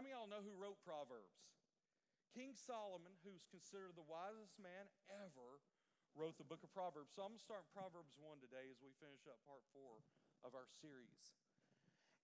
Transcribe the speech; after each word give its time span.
How 0.00 0.08
many 0.08 0.16
of 0.16 0.24
y'all 0.24 0.32
know 0.32 0.40
who 0.40 0.56
wrote 0.56 0.80
Proverbs? 0.80 1.44
King 2.32 2.56
Solomon, 2.56 3.12
who's 3.20 3.44
considered 3.52 3.92
the 4.00 4.08
wisest 4.08 4.56
man 4.56 4.88
ever, 5.12 5.60
wrote 6.16 6.40
the 6.40 6.48
book 6.48 6.64
of 6.64 6.72
Proverbs. 6.72 7.12
So 7.12 7.20
I'm 7.20 7.36
going 7.36 7.44
to 7.44 7.44
start 7.44 7.68
in 7.68 7.76
Proverbs 7.76 8.16
1 8.16 8.40
today 8.40 8.64
as 8.72 8.80
we 8.80 8.96
finish 8.96 9.28
up 9.28 9.36
part 9.44 9.60
4 9.76 10.00
of 10.48 10.56
our 10.56 10.64
series. 10.80 11.36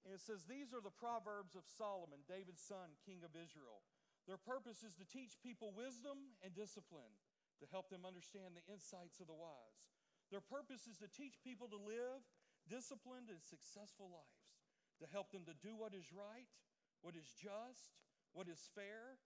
And 0.09 0.17
it 0.17 0.25
says, 0.25 0.49
These 0.49 0.73
are 0.73 0.81
the 0.81 0.89
Proverbs 0.89 1.53
of 1.53 1.69
Solomon, 1.69 2.25
David's 2.25 2.65
son, 2.65 2.97
king 3.05 3.21
of 3.21 3.37
Israel. 3.37 3.85
Their 4.25 4.41
purpose 4.41 4.81
is 4.81 4.97
to 4.97 5.05
teach 5.05 5.37
people 5.45 5.77
wisdom 5.77 6.33
and 6.41 6.57
discipline, 6.57 7.13
to 7.61 7.69
help 7.69 7.93
them 7.93 8.09
understand 8.09 8.57
the 8.57 8.65
insights 8.73 9.21
of 9.21 9.29
the 9.29 9.37
wise. 9.37 9.85
Their 10.33 10.41
purpose 10.41 10.89
is 10.89 10.97
to 11.05 11.13
teach 11.13 11.45
people 11.45 11.69
to 11.69 11.77
live 11.77 12.25
disciplined 12.73 13.29
and 13.29 13.45
successful 13.45 14.09
lives, 14.09 14.49
to 15.05 15.07
help 15.13 15.29
them 15.29 15.45
to 15.45 15.53
do 15.61 15.77
what 15.77 15.93
is 15.93 16.09
right, 16.09 16.49
what 17.01 17.17
is 17.17 17.29
just, 17.37 17.97
what 18.33 18.49
is 18.49 18.61
fair. 18.77 19.21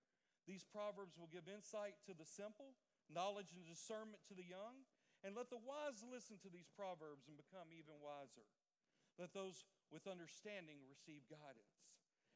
These 0.49 0.67
proverbs 0.67 1.19
will 1.19 1.31
give 1.31 1.47
insight 1.47 1.99
to 2.09 2.15
the 2.17 2.27
simple, 2.27 2.75
knowledge 3.11 3.53
and 3.55 3.67
discernment 3.67 4.23
to 4.31 4.35
the 4.35 4.47
young, 4.47 4.87
and 5.21 5.37
let 5.37 5.53
the 5.53 5.61
wise 5.61 6.01
listen 6.07 6.41
to 6.41 6.51
these 6.51 6.71
proverbs 6.73 7.29
and 7.29 7.37
become 7.37 7.69
even 7.77 8.01
wiser. 8.01 8.49
Let 9.21 9.37
those 9.37 9.69
with 9.93 10.09
understanding 10.09 10.81
receive 10.89 11.29
guidance. 11.29 11.77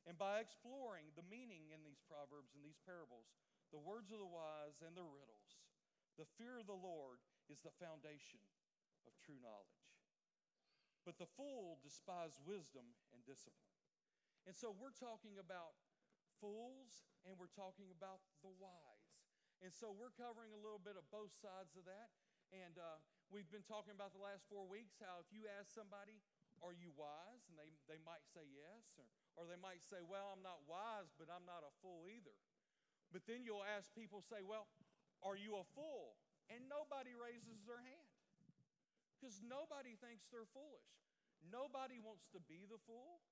And 0.05 0.21
by 0.21 0.45
exploring 0.45 1.17
the 1.17 1.25
meaning 1.25 1.73
in 1.73 1.81
these 1.81 2.05
proverbs 2.05 2.53
and 2.53 2.61
these 2.61 2.83
parables, 2.85 3.33
the 3.73 3.81
words 3.81 4.13
of 4.13 4.21
the 4.21 4.29
wise 4.29 4.85
and 4.85 4.93
the 4.93 5.07
riddles, 5.07 5.65
the 6.21 6.29
fear 6.37 6.61
of 6.61 6.69
the 6.69 6.77
Lord 6.77 7.25
is 7.49 7.65
the 7.65 7.73
foundation 7.81 8.43
of 9.09 9.17
true 9.17 9.41
knowledge. 9.41 9.89
But 11.09 11.17
the 11.17 11.31
fool 11.37 11.81
despise 11.81 12.37
wisdom 12.45 12.85
and 13.17 13.25
discipline. 13.25 13.74
And 14.45 14.53
so 14.53 14.73
we're 14.77 14.93
talking 14.95 15.41
about 15.41 15.77
fools 16.41 17.09
and 17.25 17.33
we're 17.41 17.53
talking 17.53 17.89
about 17.89 18.21
the 18.45 18.53
wise. 18.61 19.09
And 19.65 19.73
so 19.73 19.89
we're 19.89 20.13
covering 20.13 20.53
a 20.53 20.61
little 20.61 20.81
bit 20.83 21.01
of 21.01 21.09
both 21.09 21.33
sides 21.33 21.73
of 21.81 21.89
that. 21.89 22.13
And 22.53 22.77
uh, 22.77 23.01
we've 23.33 23.49
been 23.49 23.65
talking 23.65 23.97
about 23.97 24.13
the 24.13 24.21
last 24.21 24.45
four 24.53 24.69
weeks 24.69 25.01
how 25.01 25.25
if 25.25 25.33
you 25.33 25.49
ask 25.49 25.73
somebody, 25.73 26.21
Are 26.61 26.77
you 26.77 26.93
wise? 26.93 27.49
and 27.49 27.57
they, 27.57 27.73
they 27.89 27.99
might 28.05 28.23
say 28.29 28.45
yes, 28.53 28.85
or, 29.01 29.09
or 29.41 29.43
they 29.49 29.59
might 29.59 29.81
say, 29.81 30.05
Well, 30.05 30.29
I'm 30.37 30.45
not 30.45 30.61
wise, 30.69 31.09
but 31.17 31.33
I'm 31.33 31.49
not 31.49 31.65
a 31.65 31.73
fool 31.81 32.05
either. 32.07 32.37
But 33.09 33.25
then 33.25 33.43
you'll 33.49 33.65
ask 33.65 33.89
people, 33.97 34.21
say, 34.21 34.45
Well, 34.45 34.69
are 35.25 35.41
you 35.41 35.57
a 35.57 35.65
fool? 35.73 36.21
And 36.53 36.69
nobody 36.69 37.17
raises 37.17 37.65
their 37.65 37.81
hand 37.81 38.13
because 39.17 39.41
nobody 39.41 39.97
thinks 39.97 40.29
they're 40.29 40.51
foolish. 40.53 40.93
Nobody 41.41 41.97
wants 41.97 42.29
to 42.37 42.41
be 42.45 42.69
the 42.69 42.77
fool. 42.85 43.25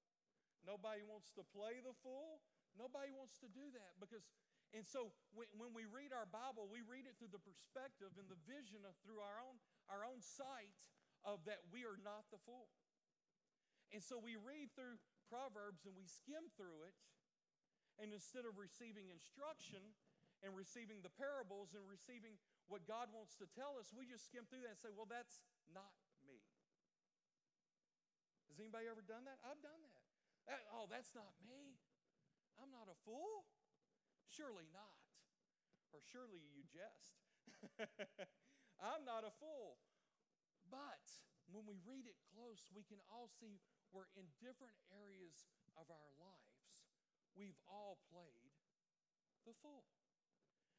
Nobody 0.62 1.02
wants 1.02 1.34
to 1.34 1.42
play 1.54 1.82
the 1.82 1.94
fool. 2.02 2.38
Nobody 2.78 3.12
wants 3.12 3.36
to 3.42 3.48
do 3.52 3.68
that 3.76 3.92
because, 4.00 4.24
and 4.72 4.86
so 4.86 5.12
when, 5.36 5.50
when 5.60 5.76
we 5.76 5.84
read 5.84 6.14
our 6.14 6.24
Bible, 6.24 6.70
we 6.70 6.80
read 6.80 7.04
it 7.04 7.20
through 7.20 7.34
the 7.34 7.42
perspective 7.42 8.14
and 8.16 8.30
the 8.32 8.40
vision 8.48 8.86
of 8.88 8.96
through 9.04 9.20
our 9.20 9.42
own, 9.44 9.60
our 9.92 10.08
own 10.08 10.24
sight 10.24 10.80
of 11.26 11.44
that 11.44 11.60
we 11.68 11.84
are 11.84 12.00
not 12.00 12.24
the 12.32 12.40
fool. 12.48 12.72
And 13.92 14.00
so 14.00 14.16
we 14.16 14.40
read 14.40 14.72
through 14.72 14.96
Proverbs 15.28 15.84
and 15.84 15.92
we 15.92 16.08
skim 16.08 16.48
through 16.56 16.88
it, 16.88 16.96
and 18.00 18.08
instead 18.16 18.48
of 18.48 18.56
receiving 18.56 19.12
instruction 19.12 19.84
and 20.40 20.56
receiving 20.56 21.04
the 21.04 21.12
parables 21.12 21.76
and 21.76 21.84
receiving 21.84 22.40
what 22.72 22.88
God 22.88 23.12
wants 23.12 23.36
to 23.36 23.46
tell 23.52 23.76
us, 23.76 23.92
we 23.92 24.08
just 24.08 24.24
skim 24.24 24.48
through 24.48 24.64
that 24.64 24.80
and 24.80 24.82
say, 24.82 24.88
well, 24.96 25.06
that's 25.06 25.44
not 25.76 25.92
me. 26.24 26.40
Has 28.48 28.56
anybody 28.56 28.88
ever 28.88 29.04
done 29.04 29.28
that? 29.28 29.36
I've 29.44 29.60
done 29.60 29.80
that. 29.84 29.91
That. 30.46 30.62
Oh, 30.72 30.86
that's 30.90 31.14
not 31.14 31.32
me. 31.44 31.78
I'm 32.60 32.70
not 32.70 32.90
a 32.90 32.96
fool. 33.06 33.48
Surely 34.28 34.68
not. 34.72 35.00
Or 35.92 36.00
surely 36.08 36.40
you 36.52 36.64
jest. 36.68 37.20
I'm 38.80 39.04
not 39.04 39.28
a 39.28 39.32
fool. 39.36 39.76
But 40.70 41.04
when 41.52 41.68
we 41.68 41.76
read 41.84 42.08
it 42.08 42.16
close, 42.32 42.64
we 42.72 42.86
can 42.86 43.02
all 43.12 43.28
see 43.28 43.60
we're 43.92 44.08
in 44.16 44.24
different 44.40 44.72
areas 44.88 45.52
of 45.76 45.92
our 45.92 46.10
lives, 46.16 46.88
we've 47.36 47.60
all 47.68 48.00
played 48.08 48.56
the 49.44 49.52
fool. 49.60 49.84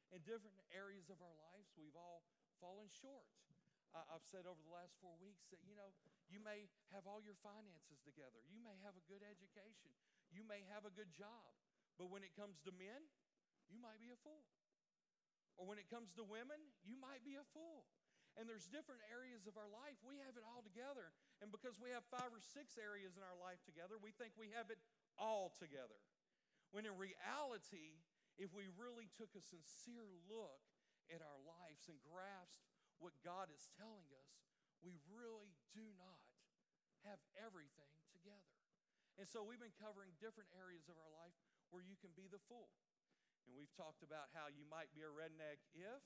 In 0.10 0.22
different 0.26 0.58
areas 0.74 1.10
of 1.14 1.22
our 1.22 1.38
lives, 1.38 1.74
we've 1.78 1.98
all 1.98 2.26
fallen 2.58 2.90
short. 2.90 3.30
I've 3.94 4.26
said 4.26 4.50
over 4.50 4.58
the 4.66 4.74
last 4.74 4.98
four 4.98 5.14
weeks 5.22 5.46
that, 5.54 5.62
you 5.62 5.78
know, 5.78 5.94
you 6.26 6.42
may 6.42 6.66
have 6.90 7.06
all 7.06 7.22
your 7.22 7.38
finances 7.46 8.02
together. 8.02 8.42
You 8.50 8.58
may 8.58 8.74
have 8.82 8.98
a 8.98 9.06
good 9.06 9.22
education. 9.22 9.94
You 10.34 10.42
may 10.42 10.66
have 10.74 10.90
a 10.90 10.94
good 10.94 11.14
job. 11.14 11.54
But 12.02 12.10
when 12.10 12.26
it 12.26 12.34
comes 12.34 12.58
to 12.66 12.74
men, 12.74 13.06
you 13.70 13.78
might 13.78 14.02
be 14.02 14.10
a 14.10 14.18
fool. 14.26 14.42
Or 15.62 15.70
when 15.70 15.78
it 15.78 15.86
comes 15.94 16.10
to 16.18 16.26
women, 16.26 16.58
you 16.82 16.98
might 16.98 17.22
be 17.22 17.38
a 17.38 17.46
fool. 17.54 17.86
And 18.34 18.50
there's 18.50 18.66
different 18.66 19.06
areas 19.14 19.46
of 19.46 19.62
our 19.62 19.70
life. 19.70 19.94
We 20.02 20.18
have 20.26 20.34
it 20.34 20.42
all 20.42 20.66
together. 20.66 21.14
And 21.38 21.54
because 21.54 21.78
we 21.78 21.94
have 21.94 22.02
five 22.10 22.34
or 22.34 22.42
six 22.42 22.82
areas 22.82 23.14
in 23.14 23.22
our 23.22 23.38
life 23.38 23.62
together, 23.62 24.02
we 24.02 24.10
think 24.18 24.34
we 24.34 24.50
have 24.58 24.74
it 24.74 24.82
all 25.22 25.54
together. 25.62 26.02
When 26.74 26.90
in 26.90 26.98
reality, 26.98 28.02
if 28.42 28.50
we 28.58 28.66
really 28.74 29.06
took 29.14 29.30
a 29.38 29.44
sincere 29.46 30.10
look 30.26 30.66
at 31.14 31.22
our 31.22 31.38
lives 31.46 31.86
and 31.86 32.02
grasped 32.02 32.73
what 33.04 33.12
God 33.20 33.52
is 33.52 33.68
telling 33.76 34.08
us, 34.16 34.32
we 34.80 34.96
really 35.12 35.52
do 35.76 35.84
not 36.00 36.24
have 37.04 37.20
everything 37.36 37.92
together. 38.16 38.56
And 39.20 39.28
so 39.28 39.44
we've 39.44 39.60
been 39.60 39.76
covering 39.76 40.16
different 40.24 40.48
areas 40.56 40.88
of 40.88 40.96
our 40.96 41.12
life 41.12 41.36
where 41.70 41.84
you 41.84 42.00
can 42.00 42.16
be 42.16 42.32
the 42.32 42.40
fool. 42.48 42.72
And 43.44 43.52
we've 43.60 43.72
talked 43.76 44.02
about 44.02 44.32
how 44.32 44.48
you 44.48 44.64
might 44.64 44.90
be 44.96 45.04
a 45.04 45.12
redneck 45.12 45.60
if. 45.76 46.02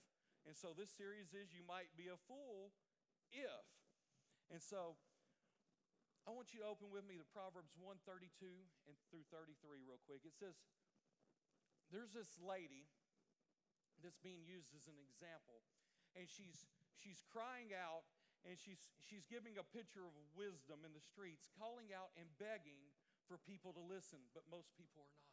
And 0.49 0.57
so 0.57 0.73
this 0.73 0.89
series 0.89 1.37
is 1.37 1.53
you 1.53 1.61
might 1.61 1.93
be 1.93 2.09
a 2.09 2.17
fool 2.25 2.73
if. 3.29 3.65
And 4.49 4.57
so 4.57 4.97
I 6.25 6.33
want 6.33 6.51
you 6.51 6.65
to 6.65 6.67
open 6.67 6.91
with 6.91 7.07
me 7.07 7.15
to 7.21 7.27
Proverbs 7.29 7.77
132 7.79 8.27
and 8.89 8.95
through 9.07 9.23
33 9.31 9.85
real 9.85 10.01
quick. 10.03 10.25
It 10.25 10.35
says, 10.35 10.59
There's 11.93 12.11
this 12.11 12.35
lady 12.41 12.89
that's 14.03 14.19
being 14.19 14.43
used 14.43 14.75
as 14.75 14.91
an 14.91 14.99
example, 14.99 15.63
and 16.19 16.27
she's 16.27 16.67
she's 16.97 17.23
crying 17.29 17.71
out 17.73 18.05
and 18.45 18.57
she's, 18.57 18.79
she's 19.01 19.25
giving 19.25 19.57
a 19.57 19.65
picture 19.65 20.05
of 20.05 20.13
wisdom 20.37 20.85
in 20.85 20.93
the 20.93 21.03
streets, 21.03 21.49
calling 21.57 21.93
out 21.93 22.13
and 22.17 22.29
begging 22.37 22.81
for 23.25 23.35
people 23.43 23.75
to 23.75 23.83
listen, 23.83 24.21
but 24.31 24.47
most 24.47 24.71
people 24.77 25.03
are 25.03 25.13
not. 25.13 25.27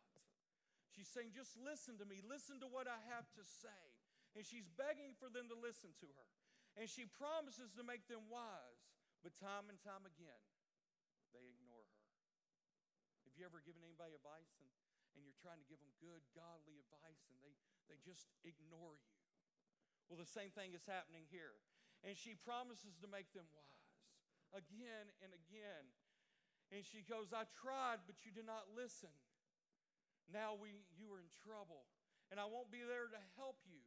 She's 0.95 1.11
saying, 1.11 1.35
Just 1.35 1.59
listen 1.59 1.99
to 1.99 2.07
me, 2.07 2.23
listen 2.23 2.63
to 2.63 2.71
what 2.71 2.87
I 2.87 3.03
have 3.11 3.27
to 3.35 3.43
say. 3.43 3.83
And 4.39 4.47
she's 4.47 4.67
begging 4.79 5.15
for 5.19 5.31
them 5.31 5.51
to 5.51 5.59
listen 5.59 5.95
to 6.03 6.09
her. 6.11 6.31
And 6.75 6.91
she 6.91 7.07
promises 7.07 7.71
to 7.79 7.87
make 7.87 8.07
them 8.11 8.27
wise, 8.31 8.83
but 9.23 9.35
time 9.39 9.71
and 9.71 9.79
time 9.79 10.03
again, 10.07 10.43
they 11.31 11.47
ignore 11.55 11.87
her. 11.87 12.07
Have 13.31 13.35
you 13.39 13.47
ever 13.47 13.63
given 13.63 13.83
anybody 13.87 14.15
advice 14.19 14.59
and, 14.59 14.67
and 15.15 15.23
you're 15.23 15.39
trying 15.39 15.63
to 15.63 15.67
give 15.71 15.79
them 15.79 15.95
good, 16.03 16.23
godly 16.35 16.83
advice 16.83 17.23
and 17.31 17.39
they, 17.47 17.55
they 17.87 17.99
just 18.03 18.27
ignore 18.43 18.99
you? 18.99 19.24
Well, 20.09 20.21
the 20.21 20.28
same 20.28 20.53
thing 20.53 20.77
is 20.77 20.84
happening 20.84 21.24
here. 21.33 21.56
And 22.04 22.15
she 22.15 22.36
promises 22.36 23.01
to 23.01 23.09
make 23.09 23.33
them 23.33 23.48
wise 23.56 23.74
again 24.54 25.10
and 25.21 25.34
again. 25.34 25.84
And 26.71 26.86
she 26.86 27.03
goes, 27.04 27.34
I 27.34 27.45
tried, 27.51 28.06
but 28.06 28.22
you 28.22 28.30
did 28.30 28.47
not 28.47 28.71
listen. 28.72 29.12
Now 30.33 30.56
we, 30.56 30.72
you 30.97 31.12
are 31.12 31.21
in 31.21 31.28
trouble, 31.45 31.84
and 32.33 32.41
I 32.41 32.48
won't 32.48 32.72
be 32.72 32.80
there 32.80 33.12
to 33.12 33.21
help 33.36 33.60
you. 33.68 33.84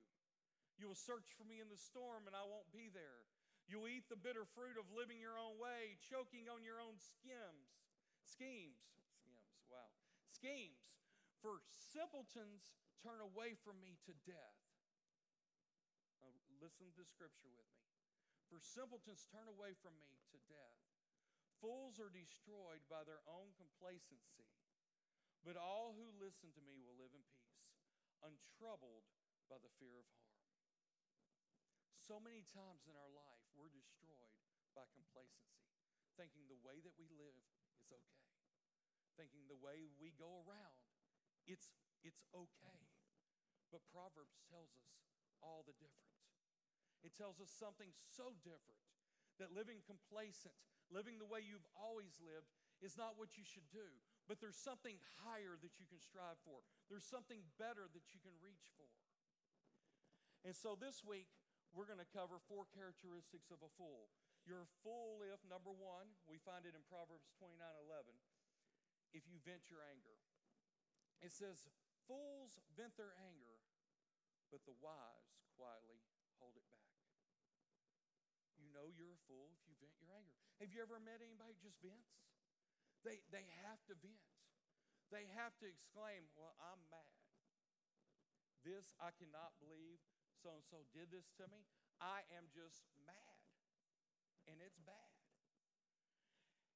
You 0.77 0.85
will 0.85 0.99
search 0.99 1.33
for 1.33 1.41
me 1.41 1.57
in 1.57 1.73
the 1.73 1.79
storm, 1.79 2.29
and 2.29 2.37
I 2.37 2.45
won't 2.45 2.69
be 2.69 2.93
there. 2.93 3.25
You'll 3.65 3.89
eat 3.89 4.05
the 4.07 4.19
bitter 4.19 4.45
fruit 4.45 4.77
of 4.77 4.85
living 4.93 5.17
your 5.17 5.41
own 5.41 5.57
way, 5.57 5.97
choking 6.05 6.45
on 6.45 6.61
your 6.61 6.77
own 6.77 7.01
schemes. 7.01 7.73
Schemes. 8.21 8.79
Schemes. 9.17 9.65
Wow. 9.67 9.89
Schemes. 10.29 10.85
For 11.41 11.65
simpletons 11.65 12.77
turn 13.01 13.19
away 13.19 13.57
from 13.65 13.81
me 13.81 13.97
to 14.05 14.13
death. 14.23 14.66
Listen 16.57 16.89
to 16.97 17.05
scripture 17.05 17.53
with 17.53 17.69
me. 17.77 17.85
For 18.49 18.57
simpletons 18.57 19.29
turn 19.29 19.45
away 19.45 19.77
from 19.77 19.93
me 20.01 20.17
to 20.33 20.39
death. 20.49 20.81
Fools 21.61 21.97
are 22.01 22.13
destroyed 22.13 22.85
by 22.89 23.05
their 23.05 23.21
own 23.29 23.53
complacency. 23.57 24.49
But 25.45 25.57
all 25.57 25.93
who 25.93 26.21
listen 26.21 26.49
to 26.53 26.63
me 26.65 26.81
will 26.81 26.97
live 26.97 27.13
in 27.13 27.23
peace, 27.37 27.71
untroubled 28.25 29.05
by 29.47 29.61
the 29.61 29.71
fear 29.77 29.95
of 29.95 30.07
harm. 30.17 30.43
So 32.01 32.19
many 32.23 32.43
times 32.47 32.87
in 32.87 32.95
our 32.95 33.11
life, 33.11 33.43
we're 33.53 33.71
destroyed 33.71 34.33
by 34.73 34.87
complacency, 34.95 35.67
thinking 36.15 36.47
the 36.47 36.59
way 36.63 36.79
that 36.83 36.95
we 36.95 37.09
live 37.11 37.35
is 37.83 37.91
okay, 37.91 38.31
thinking 39.19 39.45
the 39.47 39.59
way 39.59 39.87
we 39.99 40.15
go 40.15 40.43
around, 40.47 40.83
it's, 41.43 41.71
it's 42.03 42.23
okay. 42.31 42.81
But 43.71 43.83
Proverbs 43.91 44.39
tells 44.47 44.71
us 44.75 44.91
all 45.43 45.67
the 45.67 45.75
different. 45.75 46.16
It 47.05 47.13
tells 47.13 47.37
us 47.41 47.49
something 47.53 47.89
so 48.09 48.33
different 48.41 48.81
that 49.37 49.53
living 49.53 49.85
complacent, 49.85 50.55
living 50.89 51.21
the 51.21 51.29
way 51.29 51.45
you've 51.45 51.67
always 51.77 52.17
lived, 52.21 52.49
is 52.81 52.97
not 52.97 53.17
what 53.17 53.37
you 53.37 53.45
should 53.45 53.65
do, 53.73 53.85
but 54.29 54.37
there's 54.37 54.57
something 54.57 54.97
higher 55.21 55.57
that 55.61 55.81
you 55.81 55.85
can 55.89 56.01
strive 56.01 56.37
for. 56.45 56.61
There's 56.89 57.05
something 57.05 57.41
better 57.57 57.89
that 57.89 58.13
you 58.13 58.19
can 58.21 58.33
reach 58.41 58.69
for. 58.77 58.89
And 60.45 60.53
so 60.53 60.77
this 60.77 61.01
week, 61.01 61.29
we're 61.73 61.89
going 61.89 62.01
to 62.01 62.13
cover 62.13 62.37
four 62.45 62.69
characteristics 62.69 63.49
of 63.49 63.61
a 63.65 63.71
fool. 63.75 64.09
You're 64.45 64.63
a 64.63 64.75
fool 64.85 65.25
if, 65.25 65.41
number 65.43 65.73
one, 65.73 66.07
we 66.23 66.39
find 66.39 66.63
it 66.63 66.77
in 66.77 66.83
Proverbs 66.87 67.27
29 67.41 67.59
11, 67.59 68.13
if 69.11 69.27
you 69.27 69.41
vent 69.43 69.67
your 69.67 69.83
anger. 69.83 70.15
It 71.19 71.33
says, 71.33 71.67
Fools 72.07 72.55
vent 72.77 72.95
their 72.95 73.11
anger, 73.19 73.59
but 74.47 74.63
the 74.63 74.77
wise 74.79 75.35
quietly 75.59 75.99
hold 76.39 76.55
it 76.55 76.63
back. 76.71 76.76
Know 78.77 78.93
you're 78.93 79.17
a 79.17 79.25
fool 79.25 79.49
if 79.57 79.65
you 79.65 79.73
vent 79.81 79.97
your 79.97 80.13
anger. 80.13 80.37
Have 80.61 80.69
you 80.69 80.85
ever 80.85 81.01
met 81.01 81.17
anybody 81.17 81.57
just 81.57 81.81
vents? 81.81 82.13
They, 83.01 83.25
they 83.33 83.49
have 83.65 83.81
to 83.89 83.97
vent. 83.97 84.21
They 85.09 85.25
have 85.33 85.57
to 85.57 85.65
exclaim, 85.65 86.29
Well, 86.37 86.53
I'm 86.61 86.77
mad. 86.93 87.17
This, 88.61 88.93
I 89.01 89.09
cannot 89.17 89.57
believe 89.57 89.97
so 90.37 90.53
and 90.53 90.61
so 90.61 90.85
did 90.93 91.09
this 91.09 91.25
to 91.41 91.49
me. 91.49 91.65
I 91.97 92.21
am 92.37 92.53
just 92.53 92.85
mad. 93.01 93.41
And 94.45 94.61
it's 94.61 94.77
bad. 94.85 95.17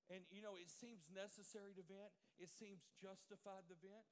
And 0.09 0.25
you 0.33 0.41
know, 0.41 0.57
it 0.57 0.73
seems 0.73 1.05
necessary 1.13 1.77
to 1.77 1.85
vent, 1.85 2.11
it 2.41 2.49
seems 2.49 2.81
justified 2.97 3.69
to 3.69 3.77
vent. 3.77 4.09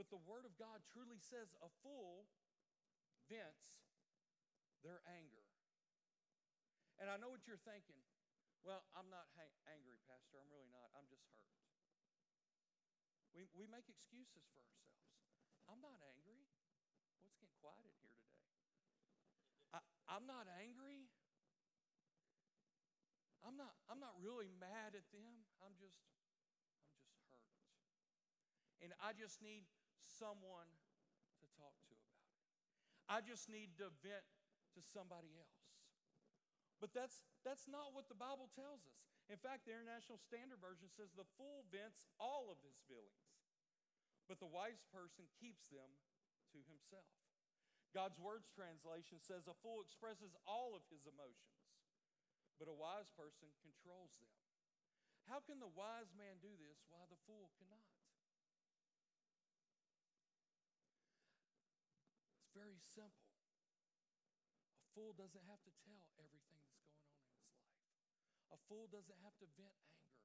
But 0.00 0.08
the 0.08 0.20
Word 0.24 0.48
of 0.48 0.56
God 0.56 0.80
truly 0.96 1.20
says 1.20 1.52
a 1.60 1.68
fool 1.84 2.24
vents 3.28 3.84
their 4.80 5.04
anger. 5.06 5.45
And 6.96 7.12
I 7.12 7.20
know 7.20 7.28
what 7.28 7.44
you're 7.44 7.60
thinking. 7.60 8.00
Well, 8.64 8.82
I'm 8.96 9.06
not 9.12 9.28
ha- 9.36 9.56
angry, 9.68 10.00
Pastor. 10.08 10.40
I'm 10.40 10.48
really 10.48 10.70
not. 10.72 10.88
I'm 10.96 11.06
just 11.06 11.22
hurt. 11.36 11.46
We, 13.36 13.44
we 13.52 13.68
make 13.68 13.84
excuses 13.86 14.48
for 14.48 14.64
ourselves. 14.64 15.04
I'm 15.68 15.78
not 15.84 16.00
angry. 16.08 16.40
What's 17.20 17.36
getting 17.36 17.58
quiet 17.60 17.84
in 17.84 17.92
here 18.00 18.16
today? 18.16 18.48
I, 19.76 19.78
I'm 20.08 20.24
not 20.24 20.48
angry. 20.56 21.12
I'm 23.44 23.54
not, 23.54 23.76
I'm 23.86 24.00
not 24.02 24.16
really 24.18 24.50
mad 24.58 24.96
at 24.96 25.06
them. 25.12 25.46
I'm 25.62 25.76
just, 25.78 26.00
I'm 26.98 27.04
just 27.06 27.20
hurt. 27.30 27.52
And 28.82 28.90
I 28.98 29.12
just 29.14 29.38
need 29.44 29.68
someone 30.02 30.66
to 31.38 31.46
talk 31.54 31.76
to 31.86 31.94
about 31.94 32.26
it. 32.26 32.42
I 33.06 33.22
just 33.22 33.46
need 33.46 33.76
to 33.78 33.92
vent 34.02 34.26
to 34.74 34.80
somebody 34.82 35.30
else. 35.38 35.55
But 36.80 36.92
that's, 36.92 37.24
that's 37.40 37.64
not 37.66 37.96
what 37.96 38.08
the 38.12 38.18
Bible 38.18 38.52
tells 38.52 38.84
us. 38.84 39.00
In 39.26 39.40
fact, 39.40 39.66
the 39.66 39.74
International 39.74 40.20
Standard 40.22 40.62
Version 40.62 40.86
says 40.92 41.10
the 41.16 41.26
fool 41.34 41.66
vents 41.72 42.06
all 42.22 42.46
of 42.52 42.62
his 42.62 42.78
feelings, 42.86 43.26
but 44.30 44.38
the 44.38 44.46
wise 44.46 44.84
person 44.94 45.26
keeps 45.40 45.66
them 45.72 45.90
to 46.54 46.62
himself. 46.70 47.10
God's 47.90 48.20
Words 48.20 48.52
translation 48.52 49.18
says 49.24 49.48
a 49.48 49.56
fool 49.64 49.80
expresses 49.80 50.36
all 50.44 50.76
of 50.76 50.84
his 50.92 51.08
emotions, 51.08 51.64
but 52.60 52.70
a 52.70 52.76
wise 52.76 53.08
person 53.16 53.50
controls 53.64 54.14
them. 54.20 54.30
How 55.26 55.42
can 55.42 55.58
the 55.58 55.72
wise 55.74 56.14
man 56.14 56.38
do 56.38 56.54
this 56.54 56.86
while 56.86 57.10
the 57.10 57.18
fool 57.26 57.50
cannot? 57.58 57.90
It's 62.46 62.54
very 62.54 62.78
simple. 62.78 63.32
A 64.86 64.88
fool 64.94 65.16
doesn't 65.18 65.42
have 65.50 65.58
to 65.66 65.72
tell 65.82 65.98
everything 66.22 66.62
that's 66.62 66.86
going 66.86 67.02
on 67.02 67.10
in 67.10 67.26
his 67.26 68.38
life. 68.38 68.45
A 68.56 68.58
fool 68.72 68.88
doesn't 68.88 69.20
have 69.20 69.36
to 69.44 69.46
vent 69.60 69.76
anger. 69.84 70.16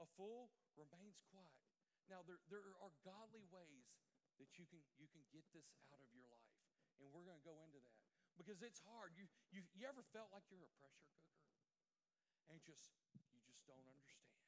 A 0.00 0.08
fool 0.16 0.48
remains 0.72 1.20
quiet. 1.28 1.60
Now, 2.08 2.24
there, 2.24 2.40
there 2.48 2.64
are 2.80 2.92
godly 3.04 3.44
ways 3.52 3.92
that 4.40 4.56
you 4.56 4.64
can, 4.64 4.80
you 4.96 5.04
can 5.12 5.20
get 5.28 5.44
this 5.52 5.68
out 5.92 6.00
of 6.00 6.08
your 6.16 6.24
life. 6.32 6.56
And 6.96 7.12
we're 7.12 7.28
going 7.28 7.36
to 7.36 7.44
go 7.44 7.60
into 7.60 7.76
that 7.84 8.00
because 8.40 8.64
it's 8.64 8.80
hard. 8.88 9.12
You, 9.20 9.28
you, 9.52 9.60
you 9.76 9.84
ever 9.84 10.00
felt 10.16 10.32
like 10.32 10.48
you're 10.48 10.64
a 10.64 10.74
pressure 10.80 11.12
cooker? 11.20 11.44
And 12.48 12.56
just, 12.64 12.88
you 13.30 13.40
just 13.44 13.60
don't 13.68 13.84
understand. 13.84 14.40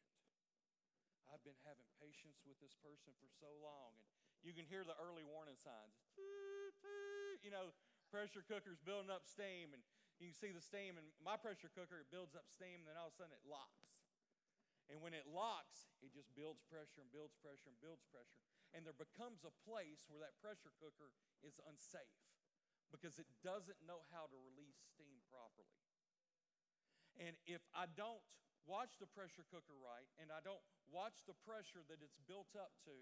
I've 1.29 1.43
been 1.45 1.59
having 1.67 1.87
patience 2.01 2.41
with 2.49 2.57
this 2.63 2.73
person 2.81 3.13
for 3.21 3.29
so 3.29 3.51
long, 3.61 3.93
and 3.99 4.05
you 4.47 4.55
can 4.55 4.65
hear 4.65 4.87
the 4.87 4.97
early 4.97 5.27
warning 5.27 5.59
signs. 5.59 5.97
You 7.43 7.51
know, 7.51 7.75
pressure 8.09 8.47
cooker's 8.47 8.79
building 8.83 9.11
up 9.11 9.27
steam, 9.27 9.75
and 9.75 9.83
you 10.19 10.33
can 10.33 10.39
see 10.39 10.53
the 10.53 10.65
steam. 10.65 10.97
And 10.97 11.07
my 11.21 11.37
pressure 11.37 11.69
cooker, 11.73 12.01
it 12.01 12.09
builds 12.09 12.37
up 12.37 12.49
steam, 12.49 12.85
and 12.85 12.87
then 12.89 12.97
all 12.97 13.13
of 13.13 13.15
a 13.15 13.19
sudden 13.21 13.37
it 13.37 13.45
locks. 13.45 13.87
And 14.87 15.03
when 15.03 15.13
it 15.13 15.27
locks, 15.27 15.91
it 15.99 16.15
just 16.15 16.31
builds 16.39 16.63
pressure 16.71 17.03
and 17.03 17.11
builds 17.11 17.35
pressure 17.43 17.67
and 17.67 17.79
builds 17.83 18.07
pressure. 18.07 18.39
And 18.71 18.87
there 18.87 18.95
becomes 18.95 19.43
a 19.43 19.55
place 19.67 20.07
where 20.07 20.23
that 20.23 20.39
pressure 20.39 20.71
cooker 20.79 21.11
is 21.43 21.59
unsafe 21.67 22.23
because 22.95 23.19
it 23.19 23.27
doesn't 23.43 23.83
know 23.83 24.07
how 24.15 24.31
to 24.31 24.37
release 24.39 24.79
steam 24.95 25.19
properly. 25.27 25.75
And 27.19 27.35
if 27.51 27.65
I 27.75 27.91
don't 27.99 28.23
watch 28.69 28.99
the 29.03 29.11
pressure 29.11 29.47
cooker 29.51 29.75
right 29.79 30.07
and 30.23 30.31
I 30.31 30.39
don't 30.43 30.63
watch 30.91 31.27
the 31.27 31.35
pressure 31.43 31.83
that 31.91 31.99
it's 31.99 32.21
built 32.31 32.55
up 32.55 32.75
to 32.87 32.95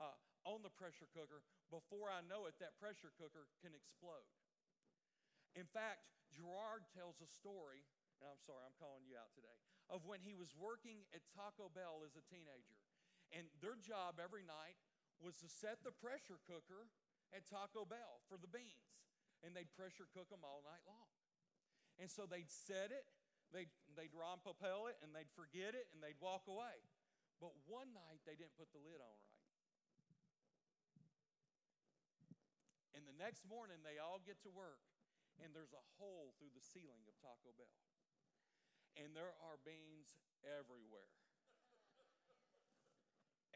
uh, 0.00 0.16
on 0.48 0.64
the 0.64 0.72
pressure 0.72 1.10
cooker, 1.12 1.44
before 1.68 2.08
I 2.08 2.24
know 2.24 2.48
it, 2.48 2.56
that 2.62 2.78
pressure 2.80 3.12
cooker 3.20 3.50
can 3.60 3.76
explode. 3.76 4.24
In 5.56 5.68
fact, 5.68 6.04
Gerard 6.32 6.84
tells 6.92 7.20
a 7.24 7.28
story, 7.28 7.84
and 8.20 8.28
I'm 8.28 8.42
sorry, 8.42 8.64
I'm 8.66 8.76
calling 8.76 9.06
you 9.08 9.16
out 9.16 9.32
today, 9.32 9.58
of 9.88 10.04
when 10.04 10.20
he 10.20 10.36
was 10.36 10.52
working 10.52 11.06
at 11.16 11.24
Taco 11.32 11.72
Bell 11.72 12.04
as 12.04 12.16
a 12.16 12.24
teenager. 12.28 12.76
And 13.32 13.48
their 13.60 13.76
job 13.76 14.20
every 14.20 14.44
night 14.44 14.76
was 15.20 15.36
to 15.44 15.48
set 15.48 15.84
the 15.84 15.92
pressure 15.92 16.40
cooker 16.48 16.88
at 17.32 17.44
Taco 17.48 17.84
Bell 17.84 18.24
for 18.28 18.40
the 18.40 18.48
beans 18.48 18.88
and 19.42 19.54
they'd 19.54 19.70
pressure 19.74 20.06
cook 20.10 20.30
them 20.30 20.42
all 20.42 20.62
night 20.66 20.82
long. 20.86 21.10
And 21.98 22.10
so 22.10 22.26
they'd 22.26 22.50
set 22.50 22.90
it, 22.94 23.06
they'd, 23.50 23.70
they'd 23.94 24.14
rom 24.14 24.42
it, 24.42 24.96
and 25.02 25.10
they'd 25.14 25.30
forget 25.34 25.74
it, 25.74 25.90
and 25.94 26.02
they'd 26.02 26.18
walk 26.22 26.46
away. 26.46 26.78
But 27.38 27.54
one 27.66 27.90
night 27.94 28.22
they 28.26 28.34
didn't 28.34 28.58
put 28.58 28.70
the 28.74 28.82
lid 28.82 28.98
on 28.98 29.18
right. 29.18 29.46
And 32.98 33.06
the 33.06 33.14
next 33.14 33.46
morning 33.46 33.78
they 33.86 34.02
all 34.02 34.18
get 34.18 34.42
to 34.42 34.50
work, 34.50 34.82
and 35.42 35.54
there's 35.54 35.74
a 35.74 35.84
hole 35.98 36.34
through 36.38 36.52
the 36.54 36.64
ceiling 36.64 37.06
of 37.06 37.14
Taco 37.22 37.54
Bell. 37.54 37.78
And 38.98 39.14
there 39.14 39.34
are 39.46 39.58
beans 39.62 40.18
everywhere. 40.42 41.14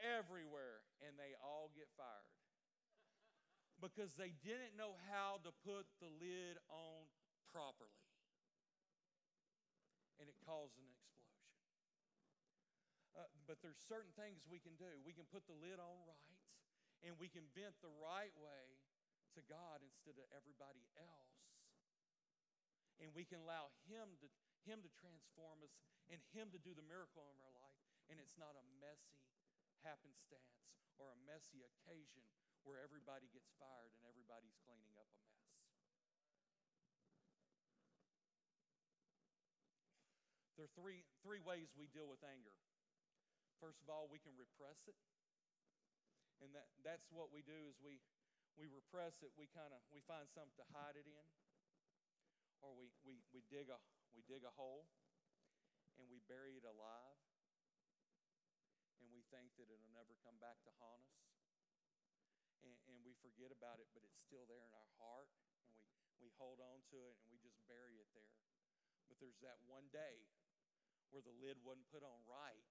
everywhere. 0.03 0.83
And 1.03 1.15
they 1.19 1.35
all 1.39 1.71
get 1.75 1.91
fired 1.95 2.43
because 3.83 4.15
they 4.15 4.31
didn't 4.47 4.79
know 4.79 4.95
how 5.11 5.43
to 5.43 5.51
put 5.67 5.91
the 5.99 6.11
lid 6.23 6.59
on 6.71 7.07
properly. 7.51 8.07
And 10.23 10.31
it 10.31 10.39
caused 10.47 10.79
an 10.79 10.87
explosion. 10.87 11.43
Uh, 13.19 13.27
but 13.51 13.59
there's 13.59 13.83
certain 13.91 14.15
things 14.15 14.47
we 14.47 14.63
can 14.63 14.79
do. 14.79 15.03
We 15.03 15.11
can 15.13 15.27
put 15.29 15.45
the 15.51 15.59
lid 15.59 15.83
on 15.83 15.97
right, 16.07 16.39
and 17.03 17.19
we 17.19 17.27
can 17.27 17.43
vent 17.59 17.75
the 17.83 17.91
right 17.99 18.33
way 18.39 18.65
to 19.35 19.41
God 19.51 19.83
instead 19.83 20.15
of 20.17 20.25
everybody 20.31 20.87
else. 20.95 21.32
And 23.03 23.11
we 23.11 23.27
can 23.27 23.43
allow 23.43 23.75
Him 23.91 24.15
to, 24.23 24.29
Him 24.63 24.79
to 24.87 24.91
transform 24.95 25.59
us 25.67 25.75
and 26.07 26.23
Him 26.31 26.55
to 26.55 26.61
do 26.63 26.71
the 26.71 26.87
miracle 26.87 27.27
in 27.35 27.39
our 27.43 27.51
life. 27.59 27.83
And 28.07 28.23
it's 28.23 28.39
not 28.39 28.55
a 28.55 28.65
messy 28.79 29.27
happenstance 29.83 30.55
or 31.03 31.11
a 31.11 31.19
messy 31.27 31.67
occasion 31.67 32.23
where 32.63 32.79
everybody 32.79 33.27
gets 33.35 33.51
fired 33.59 33.91
and 33.99 34.07
everybody's 34.07 34.55
cleaning 34.63 34.95
up 34.95 35.11
a 35.11 35.19
mess. 35.27 35.43
There 40.55 40.71
are 40.71 40.79
three, 40.79 41.03
three 41.27 41.43
ways 41.43 41.75
we 41.75 41.91
deal 41.91 42.07
with 42.07 42.23
anger. 42.23 42.55
First 43.59 43.83
of 43.83 43.91
all, 43.91 44.07
we 44.07 44.23
can 44.23 44.39
repress 44.39 44.79
it. 44.87 44.95
And 46.39 46.55
that, 46.55 46.71
that's 46.87 47.11
what 47.11 47.35
we 47.35 47.43
do 47.43 47.67
is 47.67 47.75
we, 47.83 47.99
we 48.55 48.71
repress 48.71 49.19
it. 49.27 49.35
We 49.35 49.51
kind 49.51 49.75
of 49.75 49.83
we 49.91 50.03
find 50.07 50.27
something 50.31 50.55
to 50.59 50.67
hide 50.71 50.95
it 50.95 51.07
in. 51.07 51.27
Or 52.63 52.73
we, 52.79 52.89
we, 53.03 53.21
we, 53.35 53.43
dig 53.51 53.69
a, 53.69 53.79
we 54.15 54.23
dig 54.25 54.47
a 54.47 54.55
hole 54.55 54.87
and 55.99 56.07
we 56.07 56.23
bury 56.31 56.57
it 56.57 56.65
alive. 56.65 57.21
And 59.03 59.11
we 59.11 59.27
think 59.35 59.51
that 59.59 59.67
it'll 59.67 59.93
never 59.93 60.15
come 60.23 60.39
back 60.39 60.63
to 60.65 60.71
haunt 60.79 61.05
us 61.11 61.23
and, 62.63 62.75
and 62.87 62.99
we 63.03 63.15
forget 63.19 63.51
about 63.51 63.83
it, 63.83 63.91
but 63.91 64.07
it's 64.07 64.23
still 64.23 64.47
there 64.47 64.63
in 64.63 64.75
our 64.75 64.91
heart, 65.03 65.31
and 65.35 65.43
we, 66.23 66.31
we 66.31 66.31
hold 66.39 66.63
on 66.63 66.83
to 66.95 66.99
it 67.11 67.19
and 67.19 67.27
we 67.29 67.39
just 67.43 67.59
bury 67.67 67.99
it 67.99 68.09
there. 68.15 68.39
But 69.11 69.19
there's 69.19 69.43
that 69.43 69.59
one 69.67 69.91
day 69.91 70.31
where 71.11 71.23
the 71.23 71.35
lid 71.43 71.61
wasn't 71.61 71.91
put 71.91 72.07
on 72.07 72.23
right, 72.25 72.71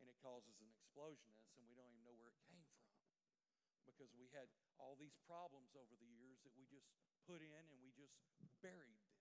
and 0.00 0.08
it 0.08 0.16
causes 0.22 0.56
an 0.62 0.70
explosion 0.70 1.28
in 1.28 1.38
us, 1.42 1.52
and 1.58 1.66
we 1.68 1.76
don't 1.76 1.90
even 1.90 2.06
know 2.06 2.16
where 2.16 2.32
it 2.32 2.40
came 2.48 2.64
from 2.70 2.84
because 4.04 4.20
we 4.20 4.28
had 4.36 4.52
all 4.76 5.00
these 5.00 5.16
problems 5.24 5.72
over 5.72 5.96
the 5.96 6.10
years 6.20 6.36
that 6.44 6.52
we 6.52 6.68
just 6.68 6.92
put 7.24 7.40
in 7.40 7.62
and 7.72 7.80
we 7.80 7.88
just 7.96 8.20
buried 8.60 9.00
them. 9.00 9.16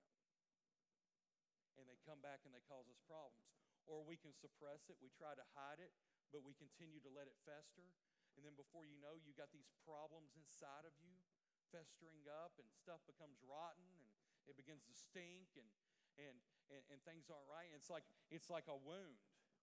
And 1.79 1.87
they 1.87 1.95
come 2.03 2.19
back 2.19 2.43
and 2.43 2.51
they 2.51 2.59
cause 2.67 2.91
us 2.91 2.99
problems. 3.07 3.47
or 3.87 4.03
we 4.03 4.15
can 4.19 4.31
suppress 4.35 4.87
it. 4.91 4.99
We 4.99 5.11
try 5.15 5.35
to 5.35 5.45
hide 5.55 5.79
it, 5.79 5.91
but 6.31 6.43
we 6.43 6.55
continue 6.55 6.99
to 7.03 7.11
let 7.11 7.27
it 7.31 7.35
fester. 7.47 7.91
And 8.35 8.43
then 8.43 8.55
before 8.59 8.83
you 8.87 8.99
know, 8.99 9.19
you 9.19 9.31
got 9.35 9.51
these 9.55 9.69
problems 9.87 10.35
inside 10.39 10.87
of 10.87 10.95
you 10.99 11.19
festering 11.71 12.27
up, 12.27 12.55
and 12.59 12.67
stuff 12.71 13.01
becomes 13.07 13.39
rotten, 13.43 13.87
and 13.99 14.07
it 14.47 14.55
begins 14.59 14.83
to 14.87 14.95
stink, 14.95 15.55
and 15.55 15.67
and 16.19 16.37
and, 16.71 16.83
and 16.91 16.99
things 17.03 17.27
aren't 17.29 17.47
right. 17.49 17.67
And 17.69 17.77
it's 17.77 17.91
like 17.91 18.05
it's 18.31 18.49
like 18.49 18.67
a 18.67 18.77
wound. 18.77 19.19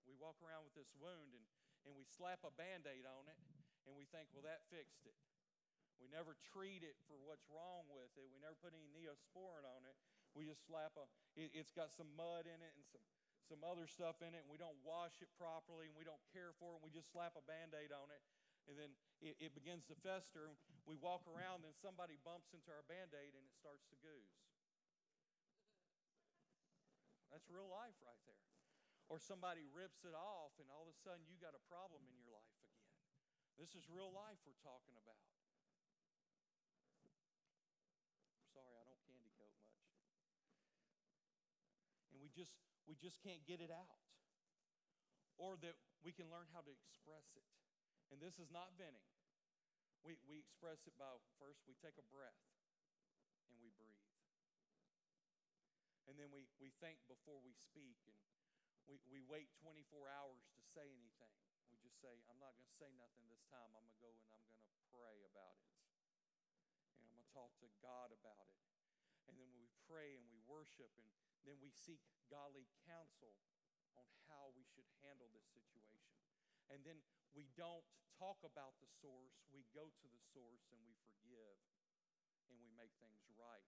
We 0.09 0.17
walk 0.17 0.39
around 0.41 0.67
with 0.67 0.77
this 0.77 0.91
wound, 0.97 1.35
and 1.37 1.45
and 1.87 1.97
we 1.97 2.05
slap 2.05 2.45
a 2.45 2.53
band-aid 2.53 3.09
on 3.09 3.25
it, 3.31 3.41
and 3.91 3.99
we 3.99 4.07
think, 4.15 4.31
well, 4.31 4.47
that 4.47 4.63
fixed 4.71 5.03
it. 5.03 5.19
We 5.99 6.07
never 6.07 6.39
treat 6.55 6.87
it 6.87 6.95
for 7.11 7.19
what's 7.27 7.45
wrong 7.51 7.91
with 7.91 8.15
it. 8.15 8.25
We 8.31 8.39
never 8.39 8.57
put 8.63 8.71
any 8.73 8.89
neosporin 8.95 9.67
on 9.67 9.83
it. 9.85 9.99
We 10.33 10.47
just 10.47 10.63
slap 10.65 10.95
a. 10.95 11.11
It, 11.35 11.51
has 11.59 11.75
got 11.75 11.91
some 11.91 12.09
mud 12.15 12.47
in 12.47 12.63
it 12.63 12.73
and 12.79 12.87
some 12.87 13.03
some 13.51 13.67
other 13.67 13.91
stuff 13.91 14.23
in 14.23 14.31
it, 14.31 14.47
and 14.47 14.51
we 14.53 14.63
don't 14.63 14.79
wash 14.87 15.19
it 15.19 15.27
properly, 15.35 15.91
and 15.91 15.97
we 15.99 16.07
don't 16.07 16.23
care 16.31 16.55
for 16.63 16.71
it. 16.71 16.77
And 16.79 16.87
we 16.87 16.95
just 16.95 17.11
slap 17.11 17.35
a 17.35 17.43
band-aid 17.43 17.91
on 17.91 18.07
it, 18.15 18.23
and 18.71 18.79
then 18.79 18.95
it, 19.19 19.35
it 19.43 19.51
begins 19.59 19.83
to 19.91 19.99
fester. 20.07 20.55
We 20.87 20.95
walk 20.95 21.27
around, 21.27 21.67
and 21.67 21.75
somebody 21.75 22.15
bumps 22.23 22.55
into 22.55 22.71
our 22.71 22.87
band-aid, 22.87 23.35
and 23.35 23.43
it 23.43 23.55
starts 23.59 23.83
to 23.91 23.99
ooze. 24.07 24.39
That's 27.35 27.51
real 27.51 27.67
life 27.67 27.99
right 28.07 28.23
there. 28.23 28.47
Or 29.11 29.19
somebody 29.19 29.67
rips 29.67 30.07
it 30.07 30.15
off, 30.15 30.55
and 30.63 30.71
all 30.71 30.87
of 30.87 30.95
a 30.95 30.99
sudden 31.03 31.27
you 31.27 31.35
got 31.43 31.59
a 31.59 31.63
problem 31.67 32.07
in 32.07 32.23
your. 32.23 32.30
This 33.61 33.77
is 33.77 33.85
real 33.93 34.09
life 34.09 34.41
we're 34.49 34.57
talking 34.65 34.97
about. 34.97 35.21
sorry, 38.57 38.73
I 38.73 38.89
don't 38.89 39.05
candy 39.05 39.29
coat 39.37 39.53
much. 39.61 39.85
And 42.09 42.25
we 42.25 42.33
just 42.33 42.57
we 42.89 42.97
just 42.97 43.21
can't 43.21 43.45
get 43.45 43.61
it 43.61 43.69
out. 43.69 44.01
Or 45.37 45.61
that 45.61 45.77
we 46.01 46.09
can 46.09 46.33
learn 46.33 46.49
how 46.57 46.65
to 46.65 46.73
express 46.73 47.37
it. 47.37 47.45
And 48.09 48.17
this 48.17 48.41
is 48.41 48.49
not 48.49 48.73
venting. 48.81 49.05
We, 50.01 50.17
we 50.25 50.41
express 50.41 50.89
it 50.89 50.97
by 50.97 51.21
first 51.37 51.61
we 51.69 51.77
take 51.85 52.01
a 52.01 52.07
breath 52.09 52.41
and 53.45 53.61
we 53.61 53.69
breathe. 53.77 54.09
And 56.09 56.17
then 56.17 56.33
we, 56.33 56.49
we 56.57 56.73
think 56.81 56.97
before 57.13 57.37
we 57.45 57.53
speak 57.53 58.01
and 58.09 58.17
we, 58.89 58.97
we 59.13 59.21
wait 59.21 59.53
24 59.61 60.09
hours 60.09 60.49
to 60.57 60.61
say 60.73 60.89
anything. 60.89 61.50
Just 61.91 62.07
say, 62.07 62.23
I'm 62.31 62.39
not 62.39 62.55
going 62.55 62.71
to 62.71 62.79
say 62.79 62.95
nothing 63.03 63.27
this 63.27 63.43
time. 63.51 63.67
I'm 63.75 63.83
going 63.83 63.99
to 63.99 63.99
go 63.99 64.15
and 64.15 64.31
I'm 64.31 64.47
going 64.47 64.63
to 64.63 64.79
pray 64.95 65.27
about 65.27 65.59
it. 65.59 65.75
And 66.95 67.03
I'm 67.03 67.11
going 67.11 67.27
to 67.27 67.35
talk 67.35 67.51
to 67.67 67.71
God 67.83 68.15
about 68.15 68.47
it. 68.47 68.63
And 69.27 69.35
then 69.35 69.51
when 69.51 69.59
we 69.59 69.75
pray 69.91 70.15
and 70.15 70.23
we 70.31 70.39
worship 70.47 70.95
and 70.95 71.11
then 71.43 71.59
we 71.59 71.75
seek 71.75 71.99
godly 72.31 72.71
counsel 72.87 73.35
on 73.99 74.07
how 74.31 74.55
we 74.55 74.63
should 74.71 74.87
handle 75.03 75.35
this 75.35 75.51
situation. 75.51 76.15
And 76.71 76.87
then 76.87 77.03
we 77.35 77.51
don't 77.59 77.83
talk 78.15 78.39
about 78.47 78.79
the 78.79 78.87
source, 79.03 79.43
we 79.51 79.67
go 79.75 79.91
to 79.91 80.07
the 80.07 80.23
source 80.31 80.71
and 80.71 80.79
we 80.87 80.95
forgive 81.03 81.59
and 82.47 82.55
we 82.63 82.71
make 82.79 82.95
things 83.03 83.19
right 83.35 83.67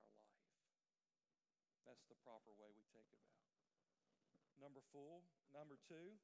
our 0.00 0.08
life. 0.16 0.48
That's 1.84 2.08
the 2.08 2.16
proper 2.24 2.56
way 2.56 2.72
we 2.72 2.88
take 2.88 3.12
it 3.12 3.20
out. 3.20 3.44
Number 4.56 4.80
four, 4.96 5.20
number 5.52 5.76
two, 5.84 6.16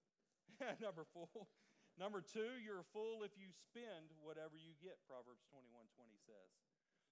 number 0.85 1.05
four. 1.13 1.29
Number 1.99 2.23
two, 2.23 2.63
you're 2.63 2.87
a 2.87 2.93
fool 2.95 3.27
if 3.27 3.35
you 3.35 3.51
spend 3.51 4.15
whatever 4.23 4.55
you 4.55 4.79
get, 4.79 5.03
Proverbs 5.11 5.43
21 5.51 5.67
20 5.99 6.15
says. 6.23 6.53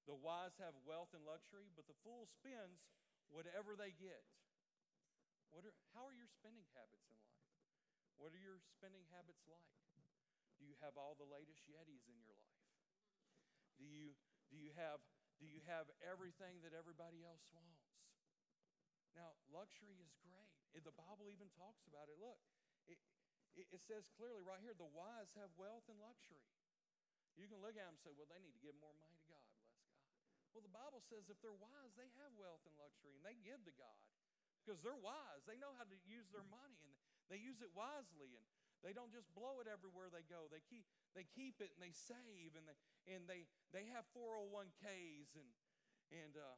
The 0.06 0.14
wise 0.14 0.54
have 0.62 0.78
wealth 0.86 1.10
and 1.10 1.26
luxury, 1.26 1.66
but 1.74 1.90
the 1.90 1.98
fool 2.06 2.30
spends 2.30 2.86
whatever 3.26 3.74
they 3.74 3.90
get. 3.98 4.22
What 5.50 5.66
are, 5.66 5.74
how 5.90 6.06
are 6.06 6.14
your 6.14 6.30
spending 6.30 6.62
habits 6.78 7.10
in 7.10 7.18
life? 7.18 7.50
What 8.14 8.30
are 8.30 8.38
your 8.38 8.62
spending 8.78 9.02
habits 9.10 9.42
like? 9.50 9.74
Do 10.56 10.64
you 10.64 10.78
have 10.80 10.96
all 10.96 11.18
the 11.18 11.28
latest 11.28 11.66
Yetis 11.68 12.08
in 12.08 12.16
your 12.22 12.32
life? 12.32 12.64
Do 13.76 13.84
you, 13.84 14.16
do 14.48 14.56
you, 14.56 14.72
have, 14.78 15.04
do 15.36 15.44
you 15.44 15.60
have 15.68 15.84
everything 16.00 16.64
that 16.64 16.72
everybody 16.72 17.20
else 17.20 17.44
wants? 17.52 17.84
Now, 19.12 19.36
luxury 19.52 20.00
is 20.00 20.12
great. 20.24 20.48
The 20.72 20.96
Bible 20.96 21.28
even 21.28 21.48
talks 21.56 21.84
about 21.88 22.08
it. 22.08 22.16
Look, 22.16 22.40
it, 22.88 23.00
it 23.56 23.82
says 23.82 24.08
clearly 24.16 24.44
right 24.44 24.60
here 24.60 24.76
the 24.76 24.88
wise 24.92 25.32
have 25.40 25.48
wealth 25.56 25.88
and 25.88 25.96
luxury. 25.98 26.44
You 27.36 27.48
can 27.48 27.60
look 27.60 27.76
at 27.76 27.84
them 27.84 27.96
and 27.96 28.00
say, 28.00 28.12
well, 28.16 28.28
they 28.32 28.40
need 28.40 28.56
to 28.56 28.64
give 28.64 28.76
more 28.80 28.92
money 28.96 29.16
to 29.16 29.26
God. 29.28 29.44
Bless 29.52 29.68
God. 29.68 29.92
Well, 30.56 30.64
the 30.64 30.72
Bible 30.72 31.04
says 31.04 31.28
if 31.28 31.36
they're 31.44 31.56
wise, 31.56 31.92
they 32.00 32.08
have 32.24 32.32
wealth 32.40 32.64
and 32.64 32.72
luxury 32.80 33.12
and 33.12 33.20
they 33.20 33.36
give 33.44 33.60
to 33.68 33.74
God 33.76 34.00
because 34.64 34.80
they're 34.80 34.96
wise. 34.96 35.44
They 35.44 35.60
know 35.60 35.76
how 35.76 35.84
to 35.84 35.98
use 36.08 36.32
their 36.32 36.46
money 36.48 36.80
and 36.80 36.96
they 37.28 37.36
use 37.36 37.60
it 37.60 37.68
wisely 37.76 38.32
and 38.32 38.44
they 38.80 38.96
don't 38.96 39.12
just 39.12 39.28
blow 39.36 39.60
it 39.60 39.68
everywhere 39.68 40.08
they 40.08 40.24
go. 40.24 40.48
They 40.48 40.64
keep, 40.64 40.88
they 41.12 41.28
keep 41.28 41.60
it 41.60 41.76
and 41.76 41.80
they 41.80 41.92
save 41.92 42.56
and 42.56 42.64
they, 42.64 42.76
and 43.08 43.28
they, 43.28 43.44
they 43.72 43.84
have 43.92 44.08
401ks 44.16 45.36
and, 45.36 45.48
and 46.12 46.32
uh, 46.40 46.56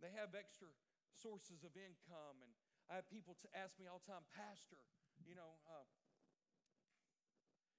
they 0.00 0.12
have 0.12 0.36
extra 0.36 0.68
sources 1.16 1.64
of 1.64 1.72
income. 1.76 2.36
And 2.44 2.52
I 2.92 3.00
have 3.00 3.08
people 3.08 3.36
to 3.44 3.48
ask 3.56 3.76
me 3.80 3.88
all 3.88 4.00
the 4.04 4.10
time, 4.10 4.24
Pastor, 4.32 4.80
you 5.24 5.36
know, 5.36 5.56
uh, 5.68 5.88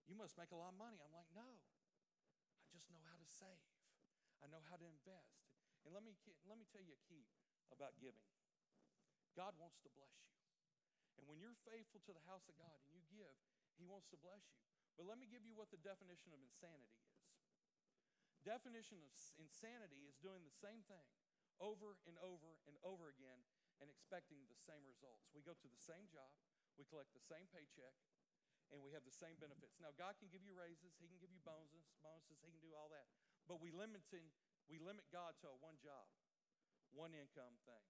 you 0.09 0.17
must 0.17 0.33
make 0.41 0.49
a 0.49 0.57
lot 0.57 0.73
of 0.73 0.77
money. 0.81 0.97
I'm 1.05 1.13
like, 1.13 1.29
no, 1.37 1.45
I 1.45 2.65
just 2.73 2.89
know 2.89 2.99
how 3.05 3.15
to 3.21 3.29
save. 3.29 3.69
I 4.41 4.49
know 4.49 4.65
how 4.65 4.81
to 4.81 4.87
invest. 4.89 5.37
And 5.85 5.93
let 5.93 6.01
me, 6.01 6.17
let 6.49 6.57
me 6.57 6.65
tell 6.65 6.81
you 6.81 6.97
a 6.97 7.01
key 7.05 7.29
about 7.69 7.93
giving 8.01 8.25
God 9.37 9.53
wants 9.61 9.77
to 9.85 9.89
bless 9.93 10.19
you. 10.25 10.35
And 11.15 11.23
when 11.29 11.39
you're 11.39 11.55
faithful 11.63 12.01
to 12.03 12.11
the 12.11 12.25
house 12.27 12.49
of 12.49 12.57
God 12.57 12.75
and 12.89 12.91
you 12.91 13.05
give, 13.07 13.37
He 13.77 13.85
wants 13.85 14.09
to 14.11 14.17
bless 14.19 14.49
you. 14.51 14.59
But 14.99 15.07
let 15.07 15.15
me 15.15 15.29
give 15.29 15.47
you 15.47 15.55
what 15.55 15.71
the 15.71 15.79
definition 15.79 16.35
of 16.35 16.43
insanity 16.43 16.99
is. 17.07 17.15
Definition 18.43 18.99
of 18.99 19.11
insanity 19.39 20.03
is 20.07 20.19
doing 20.19 20.43
the 20.43 20.51
same 20.51 20.83
thing 20.91 21.07
over 21.59 21.99
and 22.07 22.15
over 22.19 22.59
and 22.67 22.75
over 22.83 23.11
again 23.11 23.39
and 23.79 23.87
expecting 23.87 24.43
the 24.47 24.59
same 24.59 24.83
results. 24.87 25.27
We 25.31 25.43
go 25.43 25.55
to 25.55 25.69
the 25.71 25.79
same 25.79 26.07
job, 26.11 26.31
we 26.75 26.87
collect 26.87 27.11
the 27.15 27.23
same 27.23 27.47
paycheck, 27.51 27.95
and 28.69 28.81
we 28.81 28.93
have 28.93 29.05
the 29.05 29.13
same 29.13 29.37
benefits. 29.41 29.81
Now, 29.81 29.93
God 29.97 30.17
can 30.21 30.29
give 30.29 30.45
you 30.45 30.53
raises, 30.53 30.97
He 31.01 31.09
can 31.09 31.17
give 31.17 31.33
you 31.33 31.41
bonuses, 31.41 31.89
bonuses, 32.05 32.37
He 32.41 32.49
can 32.53 32.61
do 32.61 32.73
all 32.77 32.89
that. 32.93 33.09
But 33.49 33.57
we 33.57 33.73
limit, 33.73 34.05
we 34.69 34.77
limit 34.77 35.05
God 35.09 35.33
to 35.41 35.49
a 35.49 35.57
one 35.57 35.77
job, 35.81 36.05
one 36.93 37.17
income 37.17 37.57
thing. 37.65 37.85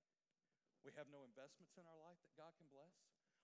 We 0.83 0.95
have 0.95 1.11
no 1.11 1.27
investments 1.27 1.75
in 1.75 1.83
our 1.83 1.99
life 1.99 2.19
that 2.23 2.39
God 2.39 2.55
can 2.55 2.71
bless. 2.71 2.95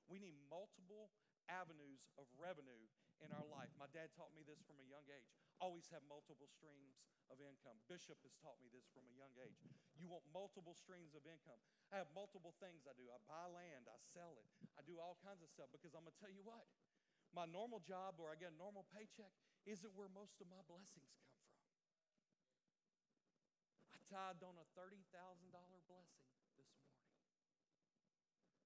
We 0.07 0.23
need 0.23 0.39
multiple 0.47 1.11
avenues 1.51 2.07
of 2.15 2.31
revenue 2.39 2.87
in 3.23 3.31
our 3.35 3.43
life. 3.47 3.71
My 3.75 3.91
dad 3.91 4.11
taught 4.15 4.31
me 4.35 4.43
this 4.43 4.63
from 4.63 4.79
a 4.79 4.87
young 4.87 5.03
age. 5.11 5.27
Always 5.59 5.87
have 5.91 6.03
multiple 6.07 6.47
streams 6.47 7.03
of 7.31 7.39
income. 7.41 7.79
Bishop 7.87 8.19
has 8.23 8.35
taught 8.39 8.59
me 8.59 8.69
this 8.69 8.87
from 8.91 9.07
a 9.07 9.15
young 9.15 9.33
age. 9.39 9.59
You 9.95 10.11
want 10.11 10.23
multiple 10.35 10.75
streams 10.75 11.15
of 11.15 11.23
income. 11.25 11.59
I 11.89 11.99
have 11.99 12.11
multiple 12.11 12.53
things 12.59 12.83
I 12.85 12.93
do. 12.95 13.07
I 13.07 13.19
buy 13.25 13.47
land, 13.47 13.87
I 13.87 13.97
sell 14.11 14.35
it, 14.35 14.47
I 14.75 14.83
do 14.83 14.99
all 14.99 15.15
kinds 15.23 15.41
of 15.41 15.49
stuff 15.49 15.71
because 15.71 15.95
I'm 15.95 16.03
going 16.03 16.15
to 16.15 16.21
tell 16.21 16.33
you 16.33 16.43
what, 16.43 16.67
my 17.35 17.43
normal 17.43 17.83
job 17.83 18.15
where 18.15 18.31
I 18.31 18.39
get 18.39 18.55
a 18.55 18.57
normal 18.57 18.87
paycheck 18.95 19.35
isn't 19.67 19.91
where 19.91 20.07
most 20.07 20.39
of 20.39 20.47
my 20.47 20.63
blessings 20.71 21.11
come 21.19 21.35
from. 21.35 21.51
I 23.91 23.99
tithed 24.07 24.47
on 24.47 24.55
a 24.55 24.65
$30,000 24.71 25.03
blessing 25.11 26.23
this 26.31 26.47
morning 26.55 26.79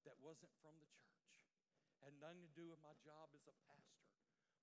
that 0.06 0.14
wasn't 0.22 0.54
from 0.62 0.78
the 0.78 0.90
church, 0.94 1.26
had 2.06 2.14
nothing 2.22 2.46
to 2.46 2.54
do 2.54 2.70
with 2.70 2.78
my 2.86 2.94
job 3.02 3.34
as 3.34 3.50
a 3.50 3.56
pastor. 3.66 4.06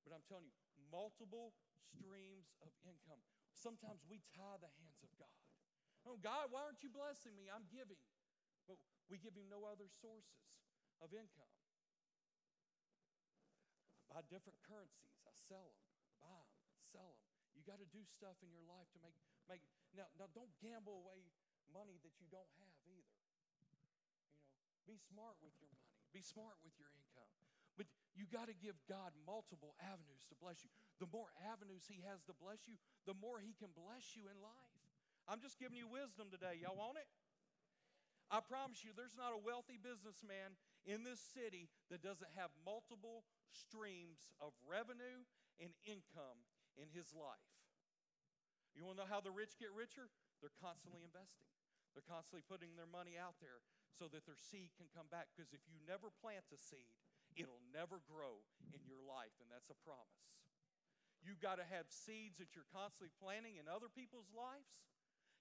But 0.06 0.14
I'm 0.14 0.22
telling 0.30 0.46
you, 0.46 0.54
multiple 0.86 1.58
streams 1.82 2.54
of 2.62 2.70
income. 2.86 3.18
Sometimes 3.50 4.06
we 4.06 4.22
tie 4.38 4.62
the 4.62 4.70
hands 4.78 5.02
of 5.02 5.10
God. 5.18 5.42
Oh, 6.06 6.14
God, 6.22 6.54
why 6.54 6.62
aren't 6.62 6.86
you 6.86 6.92
blessing 6.94 7.34
me? 7.34 7.50
I'm 7.50 7.66
giving. 7.66 7.98
But 8.70 8.78
we 9.10 9.18
give 9.18 9.34
him 9.34 9.50
no 9.50 9.66
other 9.66 9.90
sources 9.90 10.62
of 11.02 11.10
income. 11.10 11.55
Buy 14.16 14.24
different 14.32 14.56
currencies. 14.64 15.12
I 15.28 15.32
sell 15.36 15.68
them, 15.68 15.84
buy 16.24 16.32
them, 16.32 16.56
sell 16.88 17.04
them. 17.04 17.20
You 17.52 17.60
got 17.68 17.84
to 17.84 17.88
do 17.92 18.00
stuff 18.08 18.40
in 18.40 18.48
your 18.48 18.64
life 18.64 18.88
to 18.96 18.98
make, 19.04 19.12
make 19.44 19.60
now, 19.92 20.08
now 20.16 20.24
don't 20.32 20.48
gamble 20.64 21.04
away 21.04 21.20
money 21.68 22.00
that 22.00 22.16
you 22.16 22.24
don't 22.32 22.48
have 22.64 22.72
either. 22.88 23.20
You 23.68 23.76
know, 23.76 23.92
be 24.88 24.96
smart 24.96 25.36
with 25.44 25.52
your 25.60 25.68
money. 25.68 25.92
Be 26.16 26.24
smart 26.24 26.56
with 26.64 26.72
your 26.80 26.88
income. 26.96 27.28
But 27.76 27.92
you 28.16 28.24
got 28.24 28.48
to 28.48 28.56
give 28.56 28.80
God 28.88 29.12
multiple 29.28 29.76
avenues 29.84 30.24
to 30.32 30.34
bless 30.40 30.64
you. 30.64 30.72
The 30.96 31.12
more 31.12 31.28
avenues 31.44 31.84
He 31.84 32.00
has 32.08 32.24
to 32.24 32.32
bless 32.40 32.64
you, 32.64 32.80
the 33.04 33.12
more 33.20 33.36
He 33.36 33.52
can 33.52 33.68
bless 33.76 34.16
you 34.16 34.32
in 34.32 34.40
life. 34.40 34.80
I'm 35.28 35.44
just 35.44 35.60
giving 35.60 35.76
you 35.76 35.92
wisdom 35.92 36.32
today. 36.32 36.56
Y'all 36.64 36.80
want 36.80 36.96
it? 36.96 37.08
I 38.32 38.40
promise 38.40 38.80
you, 38.80 38.96
there's 38.96 39.20
not 39.20 39.36
a 39.36 39.40
wealthy 39.44 39.76
businessman 39.76 40.56
in 40.88 41.04
this 41.04 41.20
city 41.20 41.68
that 41.92 42.00
doesn't 42.00 42.32
have 42.34 42.48
multiple 42.64 43.28
streams 43.56 44.28
of 44.38 44.52
revenue 44.68 45.24
and 45.56 45.72
income 45.88 46.44
in 46.76 46.92
his 46.92 47.16
life. 47.16 47.50
You 48.76 48.84
want 48.84 49.00
to 49.00 49.08
know 49.08 49.10
how 49.10 49.24
the 49.24 49.32
rich 49.32 49.56
get 49.56 49.72
richer? 49.72 50.12
They're 50.44 50.52
constantly 50.60 51.00
investing, 51.00 51.48
they're 51.96 52.04
constantly 52.04 52.44
putting 52.44 52.76
their 52.76 52.88
money 52.88 53.16
out 53.16 53.40
there 53.40 53.64
so 53.96 54.04
that 54.12 54.28
their 54.28 54.36
seed 54.36 54.76
can 54.76 54.92
come 54.92 55.08
back. 55.08 55.32
Because 55.32 55.56
if 55.56 55.64
you 55.64 55.80
never 55.88 56.12
plant 56.20 56.44
a 56.52 56.60
seed, 56.60 56.92
it'll 57.32 57.64
never 57.72 58.04
grow 58.04 58.44
in 58.76 58.84
your 58.84 59.00
life, 59.00 59.32
and 59.40 59.48
that's 59.48 59.72
a 59.72 59.78
promise. 59.80 60.28
You've 61.24 61.40
got 61.40 61.56
to 61.56 61.66
have 61.66 61.88
seeds 61.88 62.36
that 62.38 62.52
you're 62.52 62.68
constantly 62.68 63.10
planting 63.16 63.56
in 63.56 63.66
other 63.66 63.88
people's 63.88 64.28
lives. 64.36 64.68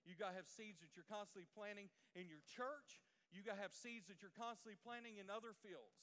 You've 0.07 0.21
got 0.21 0.33
to 0.33 0.39
have 0.39 0.47
seeds 0.47 0.79
that 0.79 0.95
you're 0.95 1.05
constantly 1.05 1.49
planting 1.51 1.91
in 2.15 2.31
your 2.31 2.41
church. 2.47 3.03
You've 3.33 3.45
got 3.45 3.59
to 3.59 3.65
have 3.65 3.75
seeds 3.75 4.07
that 4.07 4.23
you're 4.23 4.33
constantly 4.33 4.79
planting 4.79 5.19
in 5.19 5.27
other 5.27 5.51
fields. 5.51 5.99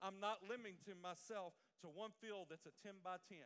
I'm 0.00 0.16
not 0.16 0.40
limiting 0.48 0.96
myself 1.00 1.52
to 1.84 1.92
one 1.92 2.16
field 2.16 2.48
that's 2.48 2.64
a 2.64 2.72
10 2.80 3.04
by 3.04 3.20
10 3.28 3.40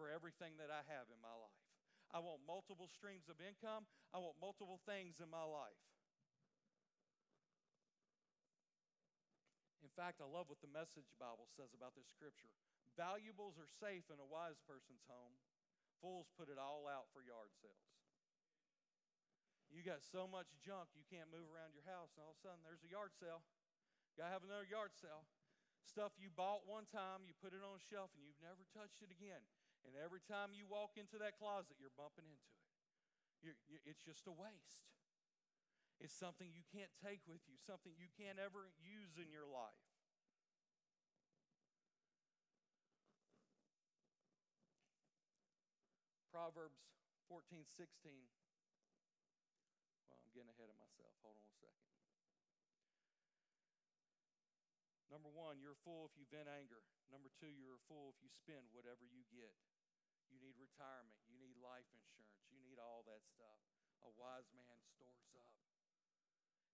for 0.00 0.08
everything 0.08 0.56
that 0.56 0.72
I 0.72 0.80
have 0.88 1.12
in 1.12 1.20
my 1.20 1.36
life. 1.36 1.60
I 2.10 2.18
want 2.24 2.42
multiple 2.42 2.88
streams 2.88 3.28
of 3.28 3.38
income. 3.38 3.84
I 4.10 4.18
want 4.18 4.40
multiple 4.40 4.80
things 4.88 5.20
in 5.20 5.28
my 5.28 5.44
life. 5.44 5.78
In 9.84 9.92
fact, 9.92 10.24
I 10.24 10.26
love 10.26 10.48
what 10.48 10.64
the 10.64 10.72
Message 10.72 11.12
Bible 11.20 11.46
says 11.52 11.76
about 11.76 11.92
this 11.94 12.08
scripture. 12.08 12.50
Valuables 12.96 13.60
are 13.60 13.68
safe 13.68 14.08
in 14.08 14.18
a 14.18 14.26
wise 14.26 14.58
person's 14.64 15.04
home. 15.06 15.36
Fools 16.00 16.32
put 16.34 16.48
it 16.48 16.56
all 16.56 16.88
out 16.88 17.12
for 17.12 17.20
yard 17.20 17.52
sales. 17.60 17.90
You 19.70 19.86
got 19.86 20.02
so 20.02 20.26
much 20.26 20.50
junk 20.64 20.90
you 20.98 21.06
can't 21.06 21.30
move 21.30 21.46
around 21.46 21.76
your 21.76 21.86
house, 21.86 22.10
and 22.16 22.24
all 22.26 22.34
of 22.34 22.40
a 22.40 22.42
sudden 22.42 22.64
there's 22.66 22.82
a 22.82 22.90
yard 22.90 23.14
sale. 23.14 23.44
Got 24.18 24.32
to 24.32 24.34
have 24.34 24.42
another 24.42 24.66
yard 24.66 24.96
sale. 24.98 25.28
Stuff 25.84 26.14
you 26.20 26.30
bought 26.30 26.68
one 26.68 26.86
time, 26.90 27.24
you 27.26 27.34
put 27.40 27.56
it 27.56 27.64
on 27.64 27.76
a 27.76 27.82
shelf, 27.90 28.12
and 28.14 28.22
you've 28.22 28.38
never 28.44 28.62
touched 28.70 29.00
it 29.02 29.10
again. 29.10 29.42
And 29.88 29.96
every 29.96 30.20
time 30.28 30.52
you 30.52 30.68
walk 30.68 31.00
into 31.00 31.16
that 31.18 31.40
closet, 31.40 31.80
you're 31.80 31.94
bumping 31.96 32.28
into 32.28 32.50
it. 32.52 32.68
You're, 33.40 33.58
you're, 33.66 33.84
it's 33.88 34.04
just 34.04 34.28
a 34.28 34.34
waste. 34.34 34.84
It's 36.00 36.16
something 36.16 36.48
you 36.52 36.64
can't 36.72 36.92
take 37.00 37.20
with 37.28 37.44
you, 37.48 37.56
something 37.60 37.92
you 37.96 38.08
can't 38.16 38.40
ever 38.40 38.72
use 38.80 39.20
in 39.20 39.28
your 39.32 39.48
life. 39.48 39.84
Proverbs 46.32 46.80
14, 47.28 47.68
16. 47.68 47.84
Well, 50.08 50.16
I'm 50.24 50.32
getting 50.32 50.48
ahead 50.56 50.72
of 50.72 50.78
myself. 50.80 51.12
Hold 51.20 51.36
on 51.36 51.44
a 51.44 51.56
second. 51.60 51.99
Number 55.10 55.26
one, 55.26 55.58
you're 55.58 55.74
a 55.74 55.82
fool 55.82 56.06
if 56.06 56.14
you 56.14 56.22
vent 56.30 56.46
anger. 56.46 56.86
Number 57.10 57.34
two, 57.34 57.50
you're 57.50 57.82
a 57.82 57.86
fool 57.90 58.14
if 58.14 58.18
you 58.22 58.30
spend 58.30 58.70
whatever 58.70 59.02
you 59.02 59.26
get. 59.34 59.58
You 60.30 60.38
need 60.38 60.54
retirement. 60.54 61.18
You 61.26 61.34
need 61.42 61.58
life 61.58 61.90
insurance. 61.90 62.46
You 62.46 62.62
need 62.62 62.78
all 62.78 63.02
that 63.10 63.26
stuff. 63.26 63.58
A 64.06 64.10
wise 64.14 64.46
man 64.54 64.78
stores 64.94 65.34
up. 65.34 65.58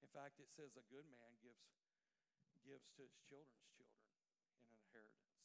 In 0.05 0.13
fact, 0.13 0.37
it 0.37 0.53
says 0.53 0.77
a 0.77 0.85
good 0.93 1.09
man 1.09 1.41
gives, 1.41 1.65
gives 2.61 2.93
to 3.01 3.09
his 3.09 3.17
children's 3.25 3.73
children 3.73 4.05
in 4.53 4.69
an 4.69 4.85
inheritance. 4.85 5.41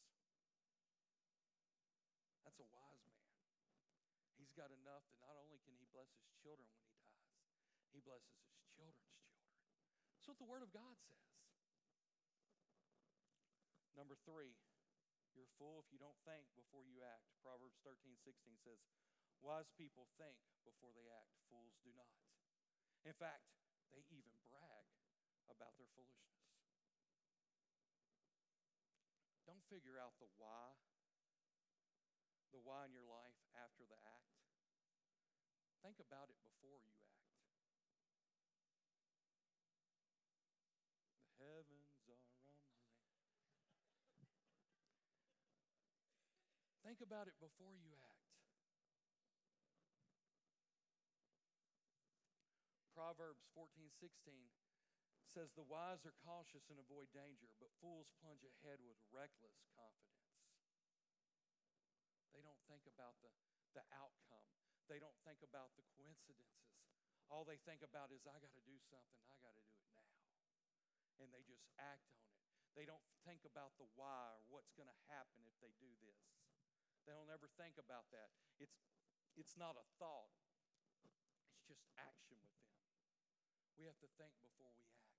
That's 2.44 2.60
a 2.60 2.68
wise 2.76 3.08
man. 3.08 3.32
He's 4.36 4.52
got 4.52 4.68
enough 4.76 5.08
that 5.08 5.24
not 5.24 5.40
only 5.40 5.64
can 5.64 5.80
he 5.80 5.88
bless 5.96 6.12
his 6.20 6.28
children 6.44 6.68
when 6.76 6.84
he 6.84 6.92
dies, 7.00 7.40
he 7.96 8.04
blesses 8.04 8.36
his 8.44 8.60
children's 8.76 9.16
children. 9.16 9.48
That's 10.20 10.28
what 10.28 10.38
the 10.44 10.50
Word 10.52 10.62
of 10.62 10.76
God 10.76 11.00
says. 11.08 11.31
Number 14.02 14.18
three, 14.26 14.58
you're 15.38 15.46
a 15.46 15.58
fool 15.62 15.78
if 15.78 15.94
you 15.94 16.02
don't 16.02 16.18
think 16.26 16.50
before 16.58 16.82
you 16.90 17.06
act. 17.06 17.22
Proverbs 17.46 17.78
13, 17.86 18.18
16 18.18 18.34
says, 18.66 18.82
Wise 19.46 19.70
people 19.78 20.10
think 20.18 20.42
before 20.66 20.90
they 20.98 21.06
act, 21.06 21.30
fools 21.54 21.78
do 21.86 21.94
not. 21.94 22.10
In 23.06 23.14
fact, 23.14 23.46
they 23.94 24.02
even 24.10 24.34
brag 24.50 24.90
about 25.54 25.78
their 25.78 25.86
foolishness. 25.94 26.34
Don't 29.46 29.62
figure 29.70 30.02
out 30.02 30.18
the 30.18 30.34
why, 30.42 30.82
the 32.50 32.58
why 32.58 32.90
in 32.90 32.98
your 32.98 33.06
life 33.06 33.38
after 33.54 33.86
the 33.86 34.02
act. 34.02 34.34
Think 35.86 36.02
about 36.02 36.34
it 36.34 36.42
before 36.42 36.82
you 36.82 36.98
act. 36.98 37.22
The 41.38 41.46
heavens 41.46 42.02
are 42.10 42.18
rumbling. 42.18 42.42
Think 47.02 47.18
about 47.18 47.34
it 47.34 47.42
before 47.42 47.74
you 47.82 47.98
act. 47.98 48.30
Proverbs 52.94 53.42
14, 53.58 53.90
16 53.90 54.14
says, 55.34 55.50
The 55.58 55.66
wise 55.66 56.06
are 56.06 56.14
cautious 56.22 56.70
and 56.70 56.78
avoid 56.78 57.10
danger, 57.10 57.50
but 57.58 57.74
fools 57.82 58.14
plunge 58.22 58.46
ahead 58.46 58.78
with 58.86 59.02
reckless 59.10 59.58
confidence. 59.74 60.46
They 62.38 62.46
don't 62.46 62.62
think 62.70 62.86
about 62.86 63.18
the, 63.26 63.34
the 63.74 63.82
outcome, 63.98 64.46
they 64.86 65.02
don't 65.02 65.18
think 65.26 65.42
about 65.42 65.74
the 65.74 65.86
coincidences. 65.98 66.70
All 67.34 67.50
they 67.50 67.58
think 67.66 67.82
about 67.82 68.14
is, 68.14 68.30
I 68.30 68.38
got 68.38 68.54
to 68.54 68.62
do 68.62 68.78
something, 68.78 69.26
I 69.26 69.42
got 69.42 69.58
to 69.58 69.66
do 69.66 69.74
it 69.82 69.90
now. 69.98 70.22
And 71.18 71.34
they 71.34 71.42
just 71.50 71.66
act 71.82 72.06
on 72.14 72.22
it. 72.30 72.38
They 72.78 72.86
don't 72.86 73.02
think 73.26 73.42
about 73.50 73.74
the 73.82 73.90
why 73.98 74.38
or 74.38 74.46
what's 74.54 74.70
going 74.78 74.86
to 74.86 75.00
happen 75.10 75.42
if 75.50 75.58
they 75.66 75.74
do 75.82 75.90
this. 76.06 76.22
They 77.06 77.14
don't 77.14 77.32
ever 77.34 77.50
think 77.58 77.82
about 77.82 78.10
that. 78.14 78.30
It's, 78.62 78.78
it's 79.34 79.58
not 79.58 79.78
a 79.78 79.86
thought, 79.98 80.32
it's 81.06 81.66
just 81.66 81.88
action 81.98 82.38
with 82.46 82.58
them. 82.62 82.78
We 83.80 83.90
have 83.90 83.98
to 84.06 84.10
think 84.20 84.38
before 84.46 84.70
we 84.78 84.86
act. 84.94 85.10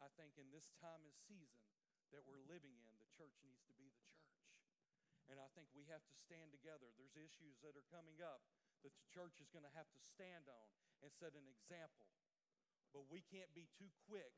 I 0.00 0.08
think 0.16 0.36
in 0.40 0.48
this 0.52 0.72
time 0.80 1.04
and 1.04 1.12
season 1.12 1.64
that 2.14 2.24
we're 2.24 2.44
living 2.46 2.76
in, 2.80 2.92
the 3.00 3.10
church 3.12 3.36
needs 3.42 3.64
to 3.68 3.74
be 3.76 3.88
the 3.90 4.04
church. 4.06 4.40
And 5.26 5.42
I 5.42 5.50
think 5.58 5.66
we 5.74 5.88
have 5.90 6.06
to 6.06 6.16
stand 6.16 6.54
together. 6.54 6.86
There's 6.94 7.18
issues 7.18 7.58
that 7.66 7.74
are 7.74 7.88
coming 7.90 8.22
up 8.22 8.46
that 8.86 8.94
the 8.94 9.08
church 9.10 9.42
is 9.42 9.50
going 9.50 9.66
to 9.66 9.74
have 9.74 9.90
to 9.90 10.00
stand 10.00 10.46
on 10.46 10.68
and 11.02 11.10
set 11.10 11.34
an 11.34 11.50
example. 11.50 12.06
But 12.94 13.10
we 13.10 13.26
can't 13.26 13.50
be 13.50 13.66
too 13.74 13.90
quick 14.06 14.32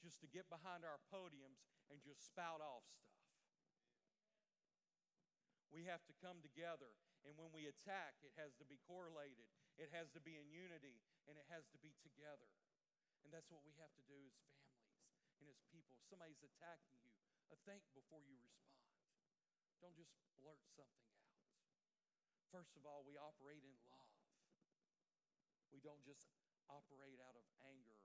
just 0.00 0.24
to 0.24 0.28
get 0.32 0.48
behind 0.48 0.82
our 0.88 0.96
podiums 1.12 1.60
and 1.92 2.00
just 2.00 2.24
spout 2.24 2.64
off 2.64 2.88
stuff. 2.88 3.19
We 5.70 5.86
have 5.86 6.02
to 6.10 6.14
come 6.18 6.42
together, 6.42 6.90
and 7.22 7.38
when 7.38 7.54
we 7.54 7.70
attack, 7.70 8.18
it 8.26 8.34
has 8.34 8.50
to 8.58 8.66
be 8.66 8.82
correlated, 8.90 9.46
it 9.78 9.90
has 9.94 10.10
to 10.18 10.20
be 10.20 10.34
in 10.34 10.50
unity, 10.50 10.98
and 11.30 11.38
it 11.38 11.46
has 11.46 11.62
to 11.70 11.78
be 11.78 11.94
together. 12.02 12.50
And 13.22 13.30
that's 13.30 13.46
what 13.54 13.62
we 13.62 13.70
have 13.78 13.94
to 13.94 14.04
do 14.10 14.18
as 14.26 14.34
families 14.50 14.90
and 15.38 15.46
as 15.46 15.60
people. 15.70 15.94
If 15.94 16.06
somebody's 16.10 16.42
attacking 16.42 16.98
you, 16.98 17.14
uh, 17.52 17.58
think 17.62 17.86
before 17.94 18.24
you 18.26 18.34
respond. 18.42 18.82
Don't 19.78 19.96
just 19.96 20.12
blurt 20.36 20.60
something 20.74 21.08
out. 21.16 21.38
First 22.50 22.74
of 22.74 22.82
all, 22.82 23.06
we 23.06 23.14
operate 23.14 23.62
in 23.62 23.72
love. 23.86 24.10
We 25.70 25.78
don't 25.78 26.02
just 26.02 26.26
operate 26.66 27.22
out 27.22 27.38
of 27.38 27.46
anger 27.70 27.98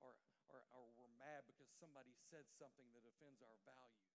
or, 0.00 0.16
or, 0.48 0.64
or 0.72 0.84
we're 0.96 1.12
mad 1.20 1.44
because 1.44 1.68
somebody 1.76 2.16
said 2.32 2.48
something 2.56 2.88
that 2.96 3.04
offends 3.04 3.44
our 3.44 3.60
values. 3.68 4.09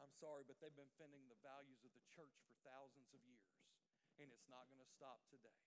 I'm 0.00 0.12
sorry, 0.16 0.44
but 0.44 0.60
they've 0.60 0.74
been 0.74 0.90
offending 0.96 1.26
the 1.28 1.40
values 1.40 1.82
of 1.82 1.92
the 1.96 2.04
church 2.12 2.36
for 2.44 2.54
thousands 2.62 3.12
of 3.16 3.20
years, 3.24 3.56
and 4.20 4.28
it's 4.32 4.48
not 4.48 4.68
going 4.68 4.80
to 4.80 4.90
stop 4.92 5.24
today 5.28 5.60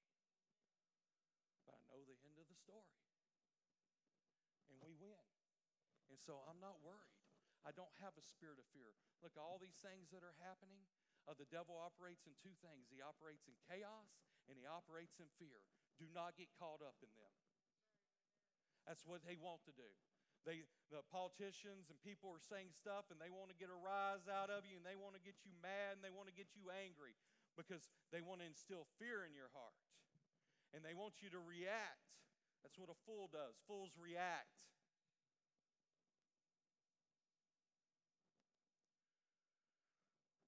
but 1.70 1.78
I 1.78 1.86
know 1.86 2.02
the 2.02 2.18
end 2.26 2.42
of 2.42 2.50
the 2.50 2.58
story. 2.58 2.98
And 4.74 4.82
we 4.82 4.98
win. 4.98 5.22
And 6.10 6.18
so 6.18 6.42
I'm 6.50 6.58
not 6.58 6.82
worried. 6.82 7.13
I 7.62 7.70
don't 7.70 7.94
have 8.02 8.18
a 8.18 8.26
spirit 8.26 8.58
of 8.58 8.65
fear. 8.74 8.98
Look, 9.22 9.38
all 9.38 9.62
these 9.62 9.78
things 9.78 10.10
that 10.10 10.26
are 10.26 10.34
happening, 10.42 10.89
uh, 11.30 11.38
the 11.38 11.46
devil 11.54 11.78
operates 11.78 12.26
in 12.26 12.34
two 12.42 12.58
things 12.65 12.89
he 12.89 13.06
operates 13.06 13.46
in 13.46 13.54
chaos 13.70 14.18
and 14.50 14.58
he 14.58 14.65
operates 14.65 15.22
in 15.22 15.30
fear. 15.38 15.62
Do 16.02 16.10
not 16.10 16.34
get 16.34 16.50
caught 16.58 16.82
up 16.82 16.98
in 17.06 17.13
them. 17.13 17.36
That's 18.89 19.06
what 19.06 19.22
they 19.22 19.38
want 19.38 19.62
to 19.70 19.74
do. 19.78 19.92
They, 20.49 20.65
the 20.89 21.05
politicians 21.13 21.93
and 21.93 21.97
people 22.01 22.33
are 22.33 22.41
saying 22.41 22.73
stuff 22.73 23.13
and 23.13 23.21
they 23.21 23.29
want 23.29 23.53
to 23.53 23.57
get 23.62 23.69
a 23.69 23.77
rise 23.77 24.25
out 24.25 24.49
of 24.49 24.65
you 24.65 24.81
and 24.81 24.85
they 24.85 24.97
want 24.97 25.13
to 25.13 25.21
get 25.21 25.38
you 25.45 25.53
mad 25.62 25.93
and 25.93 26.01
they 26.01 26.09
want 26.09 26.25
to 26.25 26.33
get 26.33 26.57
you 26.57 26.73
angry 26.73 27.13
because 27.53 27.85
they 28.09 28.25
want 28.25 28.41
to 28.41 28.49
instill 28.49 28.89
fear 28.97 29.21
in 29.29 29.38
your 29.38 29.53
heart 29.53 29.77
and 30.73 30.81
they 30.81 30.97
want 30.97 31.21
you 31.21 31.29
to 31.29 31.38
react. 31.38 32.01
That's 32.65 32.81
what 32.81 32.89
a 32.89 32.97
fool 33.05 33.29
does. 33.29 33.62
Fools 33.69 33.93
react. 33.93 34.49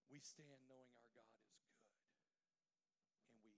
We 0.09 0.17
stand 0.17 0.65
knowing 0.65 0.89
our 0.97 1.09
God 1.13 1.29
is 1.37 1.45
good. 1.61 1.77
And 3.29 3.37
we, 3.45 3.53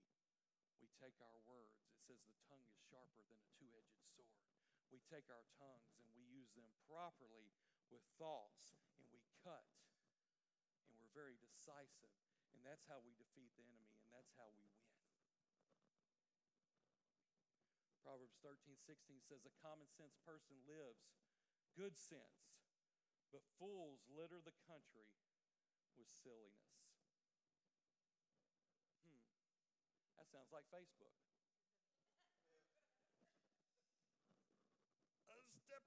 we 0.84 0.92
take 1.00 1.16
our 1.24 1.40
words. 1.48 1.72
It 1.88 2.04
says 2.04 2.20
the 2.28 2.36
tongue 2.52 2.68
is 2.68 2.76
sharper 2.92 3.24
than 3.32 3.40
a 3.40 3.48
two 3.56 3.72
edged 3.80 4.04
sword. 4.12 4.53
We 4.92 5.00
take 5.08 5.28
our 5.32 5.46
tongues 5.60 5.94
and 6.00 6.08
we 6.16 6.24
use 6.26 6.50
them 6.56 6.66
properly 6.88 7.52
with 7.92 8.04
thoughts 8.18 8.76
and 8.98 9.06
we 9.12 9.22
cut. 9.44 9.66
And 10.88 10.96
we're 10.98 11.14
very 11.14 11.36
decisive. 11.38 12.14
And 12.54 12.60
that's 12.62 12.86
how 12.88 13.00
we 13.04 13.12
defeat 13.16 13.52
the 13.54 13.66
enemy 13.68 13.96
and 14.00 14.08
that's 14.12 14.32
how 14.34 14.48
we 14.50 14.64
win. 14.64 14.84
Proverbs 18.04 18.36
13, 18.44 18.76
16 18.76 19.24
says, 19.24 19.48
A 19.48 19.54
common 19.64 19.88
sense 19.88 20.14
person 20.28 20.60
lives 20.68 21.08
good 21.74 21.98
sense, 21.98 22.54
but 23.34 23.42
fools 23.58 24.06
litter 24.14 24.38
the 24.38 24.54
country 24.70 25.10
with 25.98 26.06
silliness. 26.06 26.78
Hmm. 29.02 29.18
That 30.20 30.30
sounds 30.30 30.54
like 30.54 30.68
Facebook. 30.70 31.16
I 35.26 35.34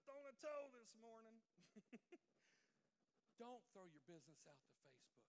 stepped 0.07 0.15
on 0.15 0.23
a 0.23 0.35
toe 0.39 0.71
this 0.71 0.95
morning. 1.03 1.35
Don't 3.43 3.59
throw 3.75 3.83
your 3.91 4.03
business 4.07 4.39
out 4.47 4.55
to 4.63 4.71
Facebook. 4.87 5.19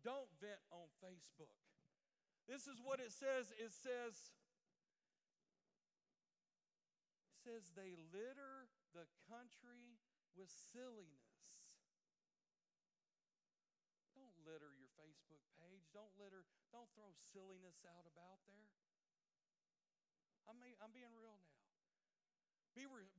Don't 0.00 0.32
vent 0.40 0.64
on 0.72 0.88
Facebook. 1.04 1.52
This 2.48 2.64
is 2.64 2.80
what 2.80 2.98
it 2.98 3.12
says. 3.12 3.52
It 3.60 3.76
says, 3.76 4.32
it 7.28 7.36
says 7.44 7.76
they 7.76 7.92
litter 8.08 8.72
the 8.96 9.04
country 9.28 10.00
with 10.32 10.48
silliness. 10.48 11.68
Don't 14.16 14.34
litter 14.48 14.72
your 14.80 14.90
Facebook 14.96 15.44
page. 15.60 15.84
Don't 15.92 16.12
litter, 16.16 16.48
don't 16.72 16.88
throw 16.96 17.12
silliness 17.36 17.84
out 17.84 18.08
about 18.08 18.40
there. 18.48 18.72
I'm, 20.48 20.56
I'm 20.80 20.90
being 20.90 21.12
real 21.14 21.36
now. 21.36 21.51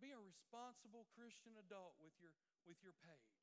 Be, 0.03 0.11
a 0.11 0.19
responsible 0.19 1.07
Christian 1.15 1.55
adult 1.55 1.95
with 2.03 2.11
your, 2.19 2.35
with 2.67 2.75
your 2.83 2.91
page. 3.07 3.39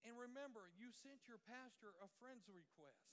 And 0.00 0.16
remember, 0.16 0.72
you 0.72 0.88
sent 0.88 1.28
your 1.28 1.36
pastor 1.44 1.92
a 2.00 2.08
friend's 2.16 2.48
request. 2.48 3.12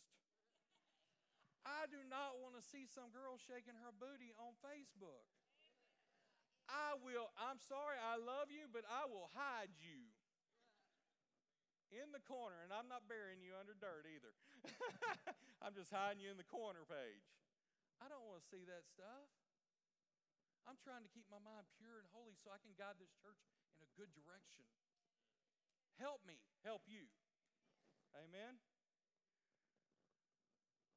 I 1.67 1.91
do 1.91 1.99
not 2.07 2.39
want 2.39 2.55
to 2.55 2.63
see 2.63 2.88
some 2.88 3.11
girl 3.11 3.35
shaking 3.35 3.75
her 3.83 3.91
booty 3.91 4.31
on 4.39 4.55
Facebook. 4.63 5.27
I 6.71 6.95
will, 6.95 7.35
I'm 7.35 7.59
sorry, 7.59 7.99
I 7.99 8.15
love 8.15 8.47
you, 8.47 8.71
but 8.71 8.88
I 8.88 9.03
will 9.11 9.27
hide 9.35 9.75
you 9.75 10.15
in 11.91 12.15
the 12.15 12.23
corner, 12.23 12.55
and 12.63 12.71
I'm 12.71 12.88
not 12.88 13.05
burying 13.11 13.43
you 13.43 13.51
under 13.59 13.75
dirt 13.75 14.07
either. 14.07 14.31
I'm 15.63 15.75
just 15.75 15.91
hiding 15.91 16.23
you 16.23 16.31
in 16.31 16.39
the 16.39 16.47
corner 16.47 16.88
page. 16.88 17.27
I 17.99 18.07
don't 18.07 18.23
want 18.23 18.39
to 18.39 18.47
see 18.47 18.63
that 18.63 18.88
stuff. 18.88 19.27
I'm 20.65 20.82
trying 20.82 21.06
to 21.06 21.12
keep 21.13 21.30
my 21.30 21.41
mind 21.41 21.69
pure 21.78 22.01
and 22.01 22.10
holy 22.10 22.34
so 22.41 22.49
I 22.49 22.62
can 22.62 22.73
guide 22.73 22.97
this 22.97 23.13
church 23.21 23.38
in 23.78 23.86
a 23.86 23.89
good 23.93 24.10
direction. 24.17 24.65
Help 26.01 26.25
me, 26.25 26.41
help 26.65 26.84
you. 26.89 27.06
Amen. 28.17 28.58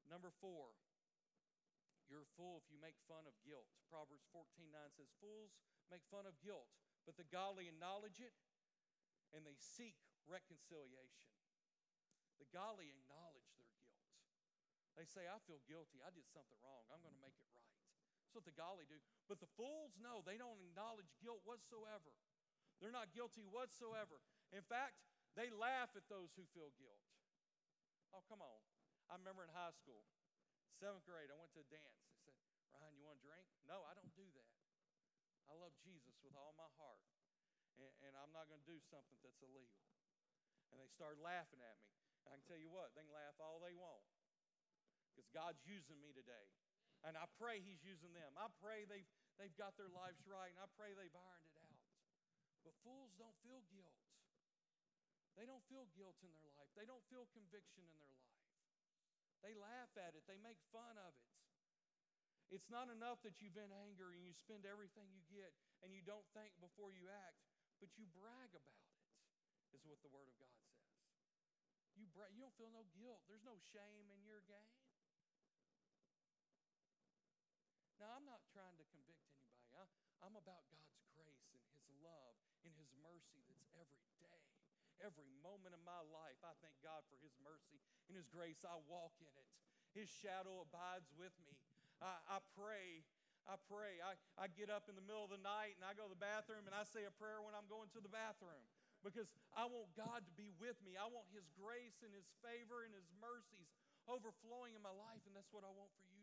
Number 0.09 0.33
four, 0.41 0.73
you're 2.09 2.25
a 2.25 2.33
fool 2.33 2.57
if 2.57 2.65
you 2.73 2.81
make 2.81 2.97
fun 3.05 3.29
of 3.29 3.37
guilt. 3.45 3.69
Proverbs 3.85 4.25
14 4.33 4.73
9 4.73 4.97
says, 4.97 5.13
Fools 5.21 5.53
make 5.93 6.01
fun 6.09 6.25
of 6.25 6.33
guilt, 6.41 6.65
but 7.05 7.13
the 7.13 7.29
godly 7.29 7.69
acknowledge 7.69 8.17
it 8.17 8.33
and 9.33 9.45
they 9.45 9.57
seek 9.57 9.97
reconciliation. 10.25 11.37
The 12.41 12.49
godly 12.49 12.89
acknowledge 12.89 13.49
their 13.53 13.69
guilt. 13.77 13.99
They 14.97 15.05
say, 15.05 15.27
I 15.29 15.37
feel 15.45 15.61
guilty. 15.69 16.01
I 16.01 16.11
did 16.11 16.25
something 16.27 16.57
wrong. 16.65 16.87
I'm 16.89 17.03
going 17.03 17.15
to 17.15 17.23
make 17.23 17.37
it 17.37 17.47
right. 17.53 17.78
That's 18.29 18.45
what 18.45 18.45
the 18.45 18.53
godly 18.53 18.85
do. 18.85 19.01
But 19.25 19.41
the 19.41 19.49
fools, 19.57 19.97
no, 19.97 20.21
they 20.21 20.37
don't 20.37 20.61
acknowledge 20.61 21.09
guilt 21.17 21.41
whatsoever. 21.49 22.13
They're 22.77 22.93
not 22.93 23.09
guilty 23.09 23.41
whatsoever. 23.41 24.21
In 24.53 24.61
fact, 24.69 25.01
they 25.33 25.49
laugh 25.49 25.97
at 25.97 26.05
those 26.13 26.29
who 26.37 26.45
feel 26.53 26.69
guilt. 26.77 27.01
Oh, 28.13 28.21
come 28.29 28.45
on. 28.45 28.61
I 29.09 29.17
remember 29.17 29.41
in 29.41 29.49
high 29.49 29.73
school, 29.73 30.05
seventh 30.77 31.09
grade, 31.09 31.33
I 31.33 31.41
went 31.41 31.49
to 31.57 31.65
a 31.65 31.69
dance. 31.73 32.05
They 32.05 32.21
said, 32.21 32.37
Ryan, 32.69 32.93
you 32.93 33.09
want 33.09 33.17
a 33.17 33.25
drink? 33.25 33.49
No, 33.65 33.81
I 33.89 33.97
don't 33.97 34.13
do 34.13 34.29
that. 34.37 34.53
I 35.49 35.57
love 35.57 35.73
Jesus 35.81 36.13
with 36.21 36.37
all 36.37 36.53
my 36.53 36.69
heart, 36.77 37.01
and, 37.81 37.89
and 38.05 38.13
I'm 38.13 38.29
not 38.29 38.45
going 38.45 38.61
to 38.61 38.69
do 38.69 38.77
something 38.93 39.17
that's 39.25 39.41
illegal. 39.41 39.81
And 40.69 40.77
they 40.77 40.85
started 40.93 41.17
laughing 41.17 41.65
at 41.65 41.81
me. 41.81 41.89
And 42.29 42.29
I 42.29 42.37
can 42.37 42.45
tell 42.45 42.61
you 42.61 42.69
what, 42.69 42.93
they 42.93 43.01
can 43.01 43.09
laugh 43.09 43.33
all 43.41 43.57
they 43.57 43.73
want 43.73 44.05
because 45.09 45.25
God's 45.33 45.65
using 45.65 45.97
me 45.97 46.13
today. 46.13 46.45
And 47.07 47.15
I 47.15 47.25
pray 47.39 47.63
He's 47.63 47.79
using 47.83 48.11
them. 48.11 48.35
I 48.35 48.51
pray 48.59 48.83
they've, 48.87 49.07
they've 49.39 49.55
got 49.55 49.79
their 49.79 49.91
lives 49.91 50.19
right, 50.27 50.51
and 50.51 50.59
I 50.59 50.67
pray 50.75 50.91
they've 50.91 51.15
ironed 51.15 51.47
it 51.47 51.57
out. 51.63 51.79
But 52.67 52.75
fools 52.83 53.15
don't 53.15 53.35
feel 53.39 53.63
guilt. 53.71 53.99
They 55.39 55.47
don't 55.47 55.63
feel 55.71 55.87
guilt 55.95 56.19
in 56.19 56.31
their 56.35 56.51
life. 56.59 56.67
They 56.75 56.83
don't 56.83 57.03
feel 57.07 57.23
conviction 57.31 57.87
in 57.87 57.95
their 57.95 58.11
life. 58.11 58.29
They 59.39 59.55
laugh 59.55 59.95
at 59.95 60.19
it, 60.19 60.27
they 60.27 60.35
make 60.43 60.59
fun 60.75 60.99
of 60.99 61.15
it. 61.15 61.31
It's 62.51 62.67
not 62.67 62.89
enough 62.89 63.21
that 63.23 63.39
you 63.39 63.53
vent 63.53 63.71
anger 63.71 64.11
and 64.11 64.25
you 64.25 64.33
spend 64.33 64.65
everything 64.65 65.07
you 65.13 65.23
get 65.29 65.53
and 65.85 65.93
you 65.93 66.01
don't 66.03 66.25
think 66.35 66.51
before 66.59 66.91
you 66.91 67.07
act, 67.07 67.39
but 67.79 67.93
you 67.95 68.09
brag 68.11 68.51
about 68.51 68.83
it, 68.83 68.99
is 69.71 69.85
what 69.85 70.01
the 70.01 70.11
Word 70.11 70.27
of 70.27 70.35
God 70.41 70.57
says. 70.65 70.91
You, 71.95 72.09
bra- 72.11 72.31
you 72.33 72.41
don't 72.41 72.55
feel 72.57 72.73
no 72.73 72.89
guilt, 72.97 73.21
there's 73.29 73.45
no 73.45 73.55
shame 73.71 74.11
in 74.11 74.19
your 74.25 74.43
game. 74.49 74.78
Now, 77.99 78.15
I'm 78.15 78.23
not 78.23 78.39
trying 78.55 78.79
to 78.79 78.85
convict 78.95 79.27
anybody. 79.27 79.75
I, 79.75 79.83
I'm 80.23 80.35
about 80.39 80.63
God's 80.71 81.03
grace 81.11 81.51
and 81.51 81.63
His 81.67 81.83
love 81.99 82.35
and 82.63 82.71
His 82.79 82.91
mercy 83.03 83.43
that's 83.47 83.75
every 83.75 84.07
day 84.23 84.39
every 85.03 85.31
moment 85.39 85.71
of 85.71 85.81
my 85.87 86.03
life. 86.11 86.39
I 86.43 86.55
thank 86.59 86.75
God 86.83 87.03
for 87.07 87.15
His 87.23 87.35
mercy 87.39 87.79
and 88.11 88.15
His 88.15 88.27
grace. 88.27 88.67
I 88.67 88.75
walk 88.87 89.15
in 89.23 89.31
it, 89.31 89.47
His 89.95 90.11
shadow 90.11 90.63
abides 90.63 91.07
with 91.15 91.33
me. 91.43 91.55
I, 91.99 92.15
I 92.27 92.37
pray. 92.55 93.03
I 93.47 93.55
pray. 93.65 93.97
I, 94.03 94.13
I 94.37 94.45
get 94.51 94.69
up 94.69 94.91
in 94.91 94.95
the 94.99 95.03
middle 95.03 95.25
of 95.25 95.33
the 95.33 95.41
night 95.41 95.73
and 95.79 95.83
I 95.87 95.97
go 95.97 96.05
to 96.05 96.13
the 96.13 96.19
bathroom 96.19 96.69
and 96.69 96.75
I 96.75 96.85
say 96.85 97.07
a 97.07 97.13
prayer 97.15 97.41
when 97.41 97.55
I'm 97.57 97.65
going 97.65 97.89
to 97.97 98.01
the 98.03 98.11
bathroom 98.11 98.61
because 99.01 99.31
I 99.55 99.65
want 99.65 99.89
God 99.95 100.27
to 100.27 100.33
be 100.35 100.51
with 100.59 100.77
me. 100.83 100.99
I 100.99 101.07
want 101.07 101.31
His 101.31 101.47
grace 101.55 102.03
and 102.03 102.11
His 102.11 102.27
favor 102.43 102.83
and 102.83 102.91
His 102.91 103.07
mercies 103.17 103.71
overflowing 104.07 104.73
in 104.75 104.83
my 104.83 104.93
life, 104.93 105.21
and 105.29 105.33
that's 105.37 105.51
what 105.53 105.63
I 105.63 105.71
want 105.71 105.91
for 105.95 106.05
you. 106.11 106.18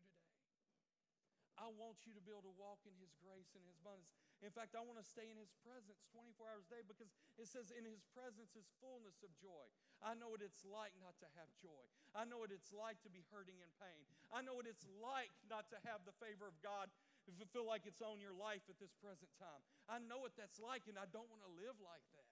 I 1.56 1.72
want 1.72 2.04
you 2.04 2.12
to 2.12 2.20
be 2.20 2.28
able 2.32 2.44
to 2.44 2.56
walk 2.60 2.84
in 2.84 2.92
His 3.00 3.16
grace 3.16 3.56
and 3.56 3.64
His 3.64 3.76
abundance. 3.80 4.12
In 4.44 4.52
fact, 4.52 4.76
I 4.76 4.84
want 4.84 5.00
to 5.00 5.06
stay 5.06 5.24
in 5.32 5.40
His 5.40 5.52
presence 5.64 6.04
24 6.12 6.52
hours 6.52 6.68
a 6.68 6.80
day 6.80 6.84
because 6.84 7.08
it 7.40 7.48
says, 7.48 7.72
In 7.72 7.88
His 7.88 8.04
presence 8.12 8.52
is 8.52 8.68
fullness 8.84 9.24
of 9.24 9.32
joy. 9.40 9.66
I 10.04 10.12
know 10.12 10.28
what 10.28 10.44
it's 10.44 10.68
like 10.68 10.92
not 11.00 11.16
to 11.24 11.28
have 11.40 11.48
joy. 11.56 11.84
I 12.12 12.28
know 12.28 12.44
what 12.44 12.52
it's 12.52 12.76
like 12.76 13.00
to 13.08 13.10
be 13.10 13.24
hurting 13.32 13.56
in 13.64 13.70
pain. 13.80 14.04
I 14.28 14.44
know 14.44 14.52
what 14.52 14.68
it's 14.68 14.84
like 15.00 15.32
not 15.48 15.72
to 15.72 15.80
have 15.88 16.04
the 16.04 16.12
favor 16.20 16.44
of 16.44 16.56
God 16.60 16.92
if 17.24 17.40
you 17.40 17.48
feel 17.48 17.64
like 17.64 17.88
it's 17.88 18.04
on 18.04 18.20
your 18.20 18.36
life 18.36 18.68
at 18.68 18.76
this 18.76 18.92
present 19.00 19.32
time. 19.40 19.64
I 19.88 19.96
know 19.96 20.20
what 20.20 20.36
that's 20.36 20.60
like, 20.60 20.84
and 20.86 21.00
I 21.00 21.08
don't 21.08 21.26
want 21.32 21.40
to 21.42 21.52
live 21.56 21.80
like 21.80 22.04
that. 22.12 22.28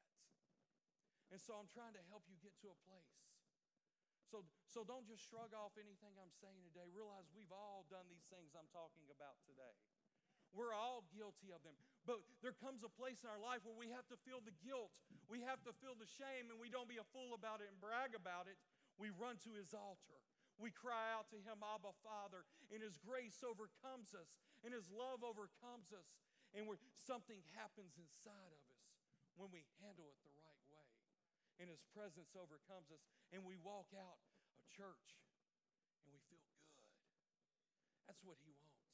And 1.33 1.41
so 1.41 1.57
I'm 1.57 1.67
trying 1.73 1.97
to 1.97 2.05
help 2.13 2.29
you 2.29 2.37
get 2.45 2.53
to 2.63 2.69
a 2.69 2.79
place 2.85 3.24
so, 4.35 4.43
so 4.67 4.83
don't 4.83 5.07
just 5.07 5.23
shrug 5.31 5.55
off 5.55 5.79
anything 5.79 6.19
I'm 6.19 6.35
saying 6.43 6.59
today. 6.67 6.91
Realize 6.91 7.31
we've 7.31 7.55
all 7.55 7.87
done 7.87 8.11
these 8.11 8.27
things 8.27 8.51
I'm 8.59 8.67
talking 8.75 9.07
about 9.07 9.39
today. 9.47 9.71
We're 10.51 10.75
all 10.75 11.07
guilty 11.15 11.55
of 11.55 11.63
them. 11.63 11.79
But 12.03 12.19
there 12.43 12.55
comes 12.59 12.83
a 12.83 12.91
place 12.91 13.23
in 13.23 13.31
our 13.31 13.39
life 13.39 13.63
where 13.63 13.79
we 13.79 13.95
have 13.95 14.11
to 14.11 14.19
feel 14.27 14.43
the 14.43 14.55
guilt. 14.59 14.91
We 15.31 15.39
have 15.47 15.63
to 15.71 15.73
feel 15.79 15.95
the 15.95 16.11
shame, 16.19 16.51
and 16.51 16.59
we 16.59 16.67
don't 16.67 16.91
be 16.91 16.99
a 16.99 17.07
fool 17.15 17.39
about 17.39 17.63
it 17.63 17.71
and 17.71 17.79
brag 17.79 18.19
about 18.19 18.51
it. 18.51 18.59
We 18.99 19.15
run 19.15 19.39
to 19.47 19.55
his 19.55 19.71
altar. 19.71 20.19
We 20.59 20.75
cry 20.75 21.15
out 21.15 21.31
to 21.31 21.39
him, 21.39 21.63
Abba, 21.63 21.95
Father, 22.03 22.43
and 22.75 22.83
his 22.83 22.99
grace 22.99 23.43
overcomes 23.47 24.15
us, 24.19 24.35
and 24.67 24.75
his 24.75 24.91
love 24.91 25.23
overcomes 25.23 25.95
us. 25.95 26.11
And 26.55 26.71
where 26.71 26.79
something 26.95 27.43
happens 27.55 27.99
inside 27.99 28.51
of 28.51 28.63
us 28.63 28.83
when 29.35 29.51
we 29.51 29.67
handle 29.83 30.07
it 30.11 30.19
the. 30.23 30.34
And 31.63 31.71
his 31.71 31.87
presence 31.95 32.35
overcomes 32.35 32.91
us 32.91 33.03
and 33.31 33.47
we 33.47 33.55
walk 33.55 33.95
out 33.95 34.19
of 34.19 34.63
church 34.75 35.23
and 36.03 36.11
we 36.11 36.19
feel 36.27 36.43
good. 36.51 36.65
That's 38.11 38.21
what 38.27 38.37
He 38.45 38.53
wants. 38.61 38.91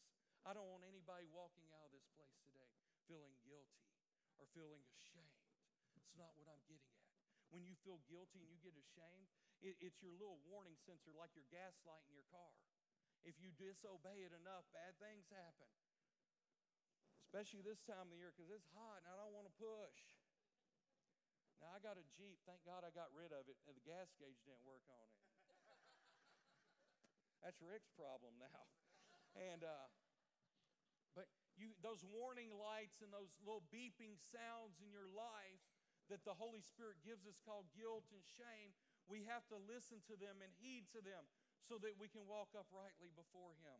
I 0.46 0.56
don't 0.56 0.70
want 0.72 0.86
anybody 0.86 1.28
walking 1.28 1.68
out 1.76 1.84
of 1.84 1.92
this 1.92 2.06
place 2.16 2.36
today 2.40 2.72
feeling 3.04 3.34
guilty 3.42 3.84
or 4.38 4.46
feeling 4.54 4.80
ashamed. 4.94 5.44
It's 5.98 6.14
not 6.14 6.32
what 6.38 6.46
I'm 6.46 6.62
getting 6.70 6.94
at. 6.94 7.10
When 7.50 7.66
you 7.66 7.74
feel 7.82 7.98
guilty 8.06 8.46
and 8.46 8.50
you 8.54 8.62
get 8.62 8.78
ashamed, 8.78 9.26
it, 9.60 9.74
it's 9.82 9.98
your 9.98 10.14
little 10.14 10.38
warning 10.46 10.78
sensor, 10.78 11.10
like 11.18 11.34
your 11.34 11.44
gas 11.50 11.74
light 11.82 12.06
in 12.06 12.14
your 12.14 12.28
car. 12.30 12.54
If 13.26 13.36
you 13.42 13.52
disobey 13.58 14.24
it 14.24 14.32
enough, 14.32 14.64
bad 14.72 14.96
things 15.02 15.28
happen. 15.28 15.68
Especially 17.26 17.60
this 17.60 17.82
time 17.84 18.08
of 18.08 18.14
the 18.14 18.20
year 18.22 18.32
because 18.32 18.48
it's 18.48 18.70
hot 18.72 19.02
and 19.02 19.10
I 19.10 19.18
don't 19.18 19.34
want 19.34 19.50
to 19.50 19.54
push. 19.58 19.98
Now, 21.60 21.76
I 21.76 21.78
got 21.84 22.00
a 22.00 22.04
Jeep. 22.16 22.40
Thank 22.48 22.64
God 22.64 22.88
I 22.88 22.90
got 22.96 23.12
rid 23.12 23.36
of 23.36 23.44
it, 23.44 23.60
and 23.68 23.76
the 23.76 23.84
gas 23.84 24.16
gauge 24.16 24.40
didn't 24.48 24.64
work 24.64 24.80
on 24.88 25.04
it. 25.04 25.20
That's 27.44 27.60
Rick's 27.60 27.92
problem 27.92 28.40
now. 28.40 28.64
And, 29.38 29.62
uh, 29.62 29.86
but 31.14 31.30
you, 31.54 31.70
those 31.86 32.02
warning 32.02 32.50
lights 32.50 32.98
and 32.98 33.14
those 33.14 33.30
little 33.46 33.62
beeping 33.70 34.18
sounds 34.18 34.82
in 34.82 34.90
your 34.90 35.06
life 35.06 35.62
that 36.10 36.26
the 36.26 36.34
Holy 36.34 36.58
Spirit 36.58 36.98
gives 37.06 37.30
us 37.30 37.38
called 37.38 37.70
guilt 37.70 38.10
and 38.10 38.26
shame, 38.26 38.74
we 39.06 39.22
have 39.30 39.46
to 39.54 39.58
listen 39.70 40.02
to 40.10 40.18
them 40.18 40.42
and 40.42 40.50
heed 40.58 40.90
to 40.90 40.98
them 40.98 41.30
so 41.62 41.78
that 41.78 41.94
we 41.94 42.10
can 42.10 42.26
walk 42.26 42.50
uprightly 42.58 43.14
before 43.14 43.54
Him. 43.62 43.78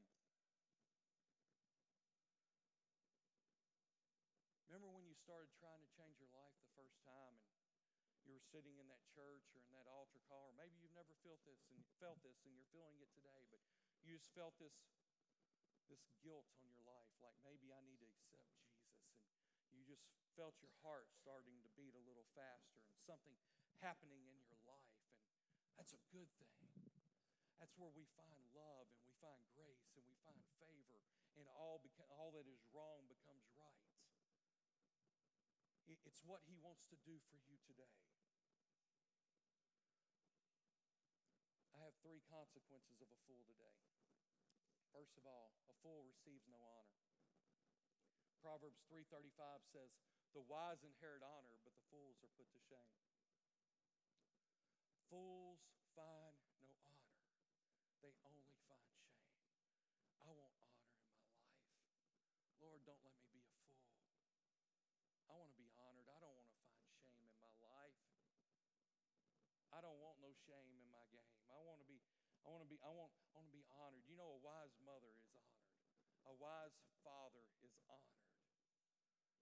started 5.31 5.53
trying 5.63 5.79
to 5.79 5.91
change 5.95 6.19
your 6.19 6.33
life 6.35 6.57
the 6.59 6.73
first 6.75 6.99
time 7.07 7.39
and 7.39 8.27
you 8.27 8.35
were 8.35 8.40
sitting 8.51 8.75
in 8.83 8.91
that 8.91 9.07
church 9.15 9.47
or 9.55 9.63
in 9.63 9.71
that 9.71 9.87
altar 9.87 10.19
call, 10.27 10.51
or 10.51 10.55
maybe 10.59 10.75
you've 10.83 10.95
never 10.99 11.15
felt 11.23 11.39
this 11.47 11.63
and 11.71 11.79
felt 12.03 12.19
this 12.27 12.43
and 12.43 12.51
you're 12.59 12.67
feeling 12.75 12.99
it 12.99 13.11
today, 13.15 13.47
but 13.51 13.63
you 14.03 14.19
just 14.19 14.27
felt 14.35 14.59
this 14.59 14.75
this 15.87 16.07
guilt 16.23 16.47
on 16.55 16.71
your 16.71 16.87
life, 16.87 17.11
like 17.19 17.35
maybe 17.43 17.75
I 17.75 17.83
need 17.83 17.99
to 17.99 18.07
accept 18.07 18.47
Jesus, 18.63 18.95
and 19.67 19.75
you 19.75 19.83
just 19.83 20.07
felt 20.39 20.55
your 20.63 20.71
heart 20.87 21.11
starting 21.19 21.59
to 21.67 21.71
beat 21.75 21.99
a 21.99 22.07
little 22.07 22.27
faster 22.39 22.79
and 22.87 22.95
something 23.03 23.35
happening 23.83 24.23
in 24.31 24.39
your 24.47 24.63
life, 24.71 24.95
and 25.03 25.19
that's 25.75 25.91
a 25.91 26.03
good 26.15 26.31
thing. 26.39 26.63
That's 27.59 27.75
where 27.75 27.91
we 27.91 28.07
find 28.15 28.39
love 28.55 28.87
and 28.95 29.03
we 29.03 29.11
find 29.19 29.43
grace 29.51 29.91
and 29.99 30.07
we 30.07 30.15
find 30.23 30.47
favor, 30.63 31.03
and 31.35 31.51
all 31.59 31.83
beca- 31.83 32.07
all 32.15 32.31
that 32.39 32.47
is 32.47 32.63
wrong 32.71 33.03
becomes 33.11 33.51
right. 33.59 33.91
It's 36.07 36.23
what 36.27 36.43
He 36.47 36.59
wants 36.59 36.87
to 36.91 36.99
do 37.07 37.19
for 37.31 37.39
you 37.47 37.59
today. 37.63 37.97
I 41.71 41.79
have 41.83 41.90
three 42.03 42.21
consequences 42.29 43.01
of 43.01 43.09
a 43.13 43.21
fool 43.29 43.45
today. 43.45 43.77
First 44.93 45.17
of 45.17 45.25
all, 45.25 45.53
a 45.71 45.75
fool 45.85 46.03
receives 46.05 46.49
no 46.49 46.59
honor. 46.59 46.99
Proverbs 48.41 48.81
3:35 48.89 49.63
says, 49.69 49.93
"The 50.33 50.41
wise 50.41 50.83
inherit 50.83 51.23
honor, 51.23 51.57
but 51.63 51.75
the 51.75 51.85
fools 51.93 52.23
are 52.25 52.33
put 52.37 52.51
to 52.53 52.61
shame." 52.61 52.97
Fools 55.11 55.61
find 55.95 56.37
no 56.63 56.73
honor. 56.87 57.13
They 58.01 58.15
only 58.25 58.55
find 58.65 58.87
shame. 58.89 59.21
I 60.25 60.31
want 60.33 60.57
honor 60.57 60.89
in 60.89 60.97
my 60.97 61.05
life. 61.13 61.37
Lord, 62.61 62.85
don't 62.85 63.03
let 63.05 63.15
me 63.19 63.27
be 63.29 63.45
a 63.45 63.51
fool. 63.61 63.77
I 65.29 65.35
want 65.37 65.53
to 65.53 65.59
be 65.59 65.69
honored. 65.77 66.09
I 66.09 66.19
don't 66.21 66.33
want 66.33 66.49
to 66.49 66.57
find 66.57 66.81
shame 66.89 67.27
in 67.27 67.37
my 67.41 67.53
life. 67.61 67.99
I 69.71 69.81
don't 69.81 70.01
want 70.01 70.19
no 70.21 70.33
shame 70.47 70.75
in 70.75 70.91
my 70.91 71.05
game. 71.13 71.39
I 71.51 71.59
want 71.63 71.79
to 71.81 71.87
be 71.87 71.99
I 72.45 72.49
want 72.49 72.65
to 72.65 72.71
be 72.71 72.79
I 72.81 72.91
want 72.93 73.13
I 73.33 73.41
want 73.41 73.49
to 73.49 73.57
be 73.57 73.65
honored. 73.73 74.05
You 74.09 74.17
know 74.17 74.31
a 74.37 74.43
wise 74.43 74.73
mother 74.85 75.11
is 75.13 75.29
honored. 75.37 75.69
A 76.29 76.35
wise 76.37 76.77
father 77.05 77.45
is 77.65 77.75
honored. 77.89 78.25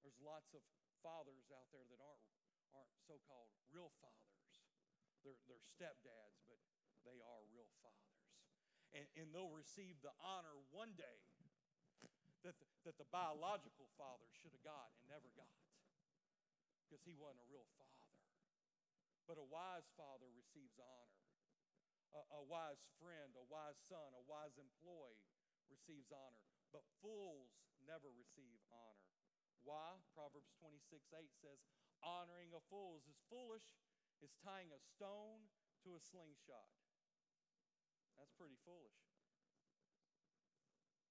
There's 0.03 0.19
lots 0.23 0.55
of 0.55 0.63
fathers 1.03 1.51
out 1.55 1.69
there 1.71 1.87
that 1.87 2.01
aren't 2.03 2.27
aren't 2.75 2.95
so-called 3.07 3.51
real 3.71 3.91
fathers. 4.03 4.43
They're 5.23 5.39
they're 5.47 5.63
stepdads, 5.63 6.39
but 6.47 6.59
they 7.07 7.19
are 7.23 7.43
real 7.55 7.71
fathers. 7.83 8.19
And, 8.97 9.05
and 9.21 9.29
they'll 9.37 9.53
receive 9.53 10.01
the 10.01 10.17
honor 10.25 10.57
one 10.73 10.97
day 10.97 11.21
that 12.41 12.57
the, 12.57 12.67
that 12.89 12.97
the 12.97 13.05
biological 13.13 13.85
father 14.01 14.25
should 14.33 14.55
have 14.57 14.65
got 14.65 14.89
and 14.97 15.13
never 15.13 15.29
got 15.37 15.53
because 16.89 17.05
he 17.05 17.13
wasn't 17.13 17.45
a 17.45 17.49
real 17.53 17.69
father. 17.77 18.09
But 19.29 19.37
a 19.37 19.45
wise 19.45 19.85
father 19.93 20.25
receives 20.33 20.81
honor. 20.81 21.18
A, 22.17 22.41
a, 22.41 22.43
wise 22.49 22.81
friend, 22.97 23.37
a 23.37 23.45
wise 23.53 23.77
son, 23.85 24.17
a 24.17 24.25
wise 24.25 24.57
employee 24.57 25.21
receives 25.69 26.09
honor. 26.09 26.41
But 26.73 26.85
fools 27.05 27.53
never 27.85 28.09
receive 28.17 28.61
honor. 28.73 29.09
Why? 29.65 30.01
Proverbs 30.17 30.53
26 30.61 31.13
8 31.13 31.29
says, 31.37 31.61
Honoring 32.01 32.55
a 32.57 32.63
fool 32.73 32.97
is 32.97 33.05
as 33.11 33.19
foolish 33.29 33.77
as 34.25 34.33
tying 34.41 34.71
a 34.73 34.81
stone 34.81 35.51
to 35.85 35.99
a 35.99 36.01
slingshot. 36.01 36.71
That's 38.17 38.35
pretty 38.35 38.59
foolish. 38.67 38.99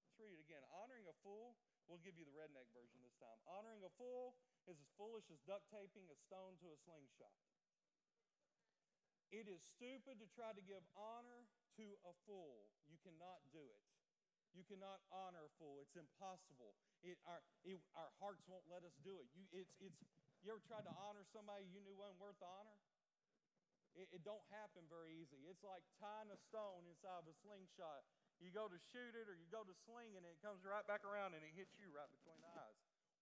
Let's 0.04 0.18
read 0.20 0.34
it 0.34 0.42
again. 0.42 0.64
Honoring 0.74 1.06
a 1.08 1.16
fool, 1.24 1.56
we'll 1.86 2.02
give 2.02 2.18
you 2.18 2.26
the 2.26 2.34
redneck 2.34 2.68
version 2.74 3.00
this 3.00 3.16
time. 3.16 3.38
Honoring 3.48 3.86
a 3.86 3.92
fool 3.96 4.36
is 4.68 4.76
as 4.82 4.90
foolish 4.98 5.30
as 5.32 5.40
duct 5.48 5.64
taping 5.72 6.10
a 6.12 6.16
stone 6.18 6.58
to 6.60 6.74
a 6.74 6.78
slingshot. 6.84 7.32
It 9.28 9.44
is 9.44 9.60
stupid 9.76 10.16
to 10.24 10.26
try 10.32 10.56
to 10.56 10.62
give 10.64 10.80
honor 10.96 11.44
to 11.76 11.86
a 12.08 12.12
fool. 12.24 12.72
You 12.88 12.96
cannot 13.04 13.44
do 13.52 13.60
it. 13.60 13.84
You 14.56 14.64
cannot 14.64 15.04
honor 15.12 15.44
a 15.44 15.52
fool. 15.60 15.84
It's 15.84 15.94
impossible. 16.00 16.72
It, 17.04 17.20
our, 17.28 17.44
it, 17.68 17.76
our 17.92 18.08
hearts 18.16 18.40
won't 18.48 18.64
let 18.72 18.80
us 18.88 18.96
do 19.04 19.20
it. 19.20 19.28
You, 19.36 19.44
it's, 19.52 19.70
it's, 19.84 20.00
you 20.40 20.48
ever 20.48 20.64
tried 20.64 20.88
to 20.88 20.94
honor 20.96 21.28
somebody 21.28 21.68
you 21.68 21.84
knew 21.84 21.92
wasn't 21.92 22.18
worth 22.24 22.40
the 22.40 22.48
honor? 22.48 22.78
It, 23.92 24.08
it 24.16 24.22
don't 24.24 24.42
happen 24.48 24.88
very 24.88 25.12
easy. 25.20 25.44
It's 25.44 25.60
like 25.60 25.84
tying 26.00 26.32
a 26.32 26.38
stone 26.48 26.88
inside 26.88 27.20
of 27.20 27.28
a 27.28 27.36
slingshot. 27.44 28.08
You 28.40 28.48
go 28.48 28.64
to 28.64 28.78
shoot 28.94 29.12
it 29.12 29.28
or 29.28 29.36
you 29.36 29.44
go 29.52 29.60
to 29.60 29.74
sling 29.84 30.16
it 30.16 30.24
and 30.24 30.30
it 30.30 30.40
comes 30.40 30.64
right 30.64 30.86
back 30.88 31.04
around 31.04 31.36
and 31.36 31.44
it 31.44 31.52
hits 31.52 31.76
you 31.76 31.92
right 31.92 32.08
between 32.08 32.40
the 32.40 32.48
eyes. 32.48 32.78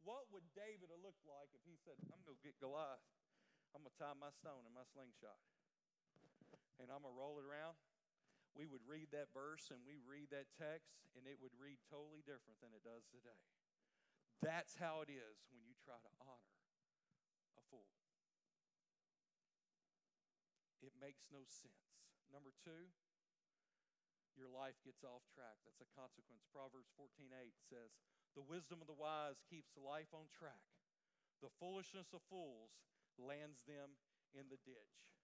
What 0.07 0.31
would 0.31 0.47
David 0.55 0.95
have 0.95 1.03
looked 1.03 1.27
like 1.27 1.51
if 1.51 1.65
he 1.67 1.75
said, 1.83 1.99
I'm 2.15 2.23
going 2.23 2.39
to 2.39 2.45
get 2.47 2.55
Goliath? 2.63 3.03
I'm 3.75 3.83
going 3.83 3.91
to 3.91 3.99
tie 3.99 4.15
my 4.15 4.31
stone 4.39 4.63
in 4.63 4.71
my 4.71 4.87
slingshot 4.95 5.41
and 6.81 6.93
I'm 6.93 7.05
going 7.05 7.15
to 7.15 7.19
roll 7.19 7.41
it 7.41 7.47
around, 7.47 7.77
we 8.57 8.65
would 8.65 8.85
read 8.89 9.13
that 9.13 9.29
verse 9.37 9.69
and 9.69 9.85
we 9.85 10.01
read 10.01 10.33
that 10.33 10.49
text, 10.57 11.05
and 11.13 11.29
it 11.29 11.37
would 11.41 11.53
read 11.61 11.77
totally 11.93 12.25
different 12.25 12.57
than 12.65 12.73
it 12.73 12.81
does 12.81 13.05
today. 13.13 13.43
That's 14.41 14.77
how 14.77 15.05
it 15.05 15.13
is 15.13 15.37
when 15.53 15.65
you 15.65 15.77
try 15.81 15.97
to 15.97 16.13
honor 16.25 16.57
a 17.57 17.63
fool. 17.69 17.89
It 20.81 20.97
makes 20.97 21.29
no 21.33 21.45
sense. 21.49 22.05
Number 22.33 22.53
two, 22.65 22.93
your 24.37 24.53
life 24.53 24.77
gets 24.85 25.01
off 25.01 25.25
track. 25.33 25.57
That's 25.65 25.81
a 25.81 25.89
consequence. 25.97 26.45
Proverbs 26.53 26.93
14 27.01 27.33
8 27.33 27.57
says, 27.57 27.97
The 28.37 28.45
wisdom 28.45 28.85
of 28.85 28.89
the 28.89 28.97
wise 28.97 29.41
keeps 29.49 29.73
life 29.81 30.13
on 30.13 30.29
track. 30.29 30.69
The 31.41 31.53
foolishness 31.57 32.13
of 32.13 32.25
fools 32.29 32.77
lands 33.17 33.65
them 33.65 33.97
in 34.37 34.53
the 34.53 34.61
ditch. 34.65 35.16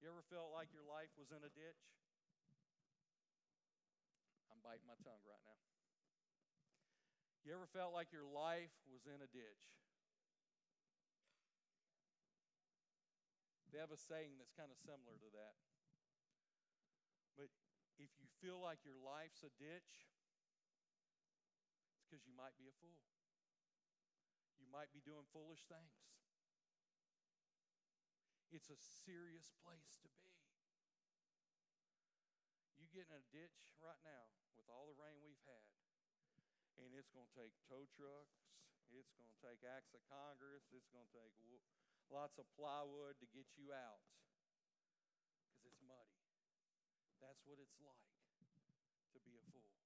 You 0.00 0.08
ever 0.08 0.24
felt 0.32 0.48
like 0.56 0.72
your 0.72 0.88
life 0.88 1.12
was 1.20 1.28
in 1.28 1.44
a 1.44 1.52
ditch? 1.52 1.84
I'm 4.48 4.56
biting 4.64 4.88
my 4.88 4.96
tongue 5.04 5.20
right 5.28 5.44
now. 5.44 5.60
You 7.44 7.52
ever 7.52 7.68
felt 7.68 7.92
like 7.92 8.08
your 8.08 8.24
life 8.24 8.72
was 8.88 9.04
in 9.04 9.20
a 9.20 9.28
ditch? 9.28 9.64
They 13.68 13.76
have 13.76 13.92
a 13.92 14.00
saying 14.00 14.40
that's 14.40 14.56
kind 14.56 14.72
of 14.72 14.80
similar 14.80 15.20
to 15.20 15.30
that. 15.36 15.54
But 17.36 17.52
if 18.00 18.08
you 18.16 18.28
feel 18.40 18.56
like 18.56 18.80
your 18.88 18.96
life's 18.96 19.44
a 19.44 19.52
ditch, 19.60 20.08
it's 21.92 22.08
because 22.08 22.24
you 22.24 22.32
might 22.32 22.56
be 22.56 22.72
a 22.72 22.74
fool. 22.80 23.04
You 24.56 24.64
might 24.72 24.88
be 24.96 25.04
doing 25.04 25.28
foolish 25.28 25.60
things. 25.68 25.92
It's 28.50 28.66
a 28.66 28.78
serious 29.06 29.54
place 29.62 29.94
to 30.02 30.10
be. 30.10 30.26
You 32.82 32.90
get 32.90 33.06
in 33.06 33.14
a 33.14 33.22
ditch 33.30 33.78
right 33.78 34.02
now 34.02 34.26
with 34.58 34.66
all 34.66 34.90
the 34.90 34.98
rain 34.98 35.22
we've 35.22 35.46
had, 35.46 35.70
and 36.82 36.90
it's 36.98 37.14
going 37.14 37.30
to 37.30 37.36
take 37.38 37.54
tow 37.70 37.86
trucks, 37.94 38.42
it's 38.90 39.14
going 39.14 39.30
to 39.30 39.38
take 39.38 39.62
acts 39.62 39.94
of 39.94 40.02
Congress, 40.10 40.66
it's 40.74 40.90
going 40.90 41.06
to 41.06 41.14
take 41.14 41.30
lots 42.10 42.42
of 42.42 42.46
plywood 42.58 43.14
to 43.22 43.26
get 43.30 43.46
you 43.54 43.70
out 43.70 44.02
because 45.54 45.70
it's 45.70 45.78
muddy. 45.86 46.18
That's 47.22 47.38
what 47.46 47.62
it's 47.62 47.78
like 47.78 48.10
to 49.14 49.22
be 49.22 49.38
a 49.38 49.44
fool. 49.54 49.78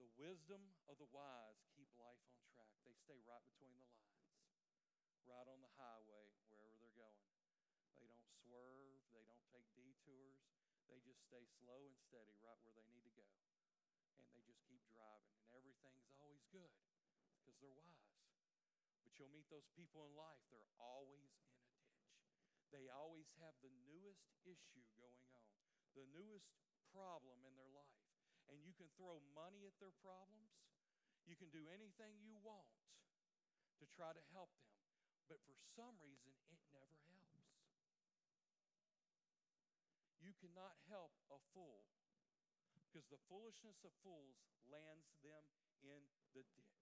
The 0.00 0.08
wisdom 0.16 0.64
of 0.88 0.96
the 0.96 1.12
wise 1.12 1.60
keep 1.76 1.92
life 2.00 2.24
on 2.24 2.40
track. 2.56 2.72
They 2.88 2.96
stay 2.96 3.20
right 3.28 3.44
between 3.44 3.76
the 3.76 3.84
lines 3.84 4.15
right 5.26 5.46
on 5.50 5.58
the 5.58 5.72
highway 5.74 6.30
wherever 6.50 6.78
they're 6.78 6.94
going. 6.94 7.26
They 7.98 8.06
don't 8.06 8.30
swerve, 8.46 9.02
they 9.10 9.26
don't 9.26 9.42
take 9.50 9.66
detours. 9.74 10.38
They 10.86 11.02
just 11.02 11.18
stay 11.26 11.42
slow 11.58 11.82
and 11.90 11.98
steady 11.98 12.38
right 12.38 12.58
where 12.62 12.74
they 12.78 12.86
need 12.86 13.02
to 13.02 13.14
go. 13.18 13.26
And 14.22 14.30
they 14.30 14.38
just 14.46 14.62
keep 14.70 14.82
driving. 14.94 15.34
And 15.42 15.50
everything's 15.58 16.06
always 16.22 16.46
good 16.54 16.70
because 17.42 17.58
they're 17.58 17.74
wise. 17.74 18.14
But 19.02 19.18
you'll 19.18 19.34
meet 19.34 19.50
those 19.50 19.66
people 19.74 20.06
in 20.06 20.14
life, 20.14 20.42
they're 20.50 20.70
always 20.78 21.34
in 21.34 21.42
a 21.42 21.54
ditch. 21.58 22.06
They 22.70 22.86
always 22.90 23.30
have 23.42 23.54
the 23.62 23.70
newest 23.86 24.26
issue 24.46 24.82
going 24.98 25.26
on, 25.34 25.46
the 25.94 26.06
newest 26.14 26.50
problem 26.94 27.42
in 27.46 27.54
their 27.58 27.70
life. 27.70 28.02
And 28.46 28.62
you 28.62 28.74
can 28.78 28.86
throw 28.94 29.18
money 29.34 29.66
at 29.66 29.74
their 29.82 29.94
problems, 30.02 30.54
you 31.26 31.34
can 31.34 31.50
do 31.50 31.66
anything 31.74 32.14
you 32.22 32.38
want 32.46 32.70
to 33.82 33.84
try 33.90 34.14
to 34.14 34.22
help 34.30 34.54
them. 34.62 34.75
But 35.26 35.42
for 35.42 35.58
some 35.74 35.98
reason, 36.02 36.32
it 36.50 36.62
never 36.70 36.98
helps. 37.10 37.26
You 40.22 40.34
cannot 40.42 40.74
help 40.90 41.14
a 41.30 41.38
fool 41.54 41.86
because 42.74 43.06
the 43.06 43.20
foolishness 43.30 43.86
of 43.86 43.94
fools 44.02 44.42
lands 44.66 45.14
them 45.22 45.44
in 45.86 46.02
the 46.34 46.42
ditch. 46.42 46.74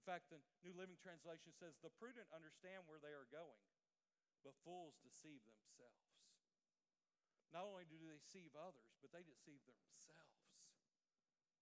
In 0.00 0.04
fact, 0.08 0.32
the 0.32 0.40
New 0.64 0.72
Living 0.72 0.96
Translation 0.96 1.52
says, 1.52 1.76
The 1.84 1.92
prudent 1.92 2.32
understand 2.32 2.88
where 2.88 2.96
they 2.96 3.12
are 3.12 3.28
going, 3.28 3.68
but 4.40 4.56
fools 4.64 4.96
deceive 5.04 5.44
themselves. 5.44 6.16
Not 7.52 7.68
only 7.68 7.84
do 7.84 7.98
they 8.00 8.14
deceive 8.14 8.54
others, 8.56 8.96
but 9.02 9.12
they 9.12 9.26
deceive 9.26 9.60
themselves. 9.66 10.40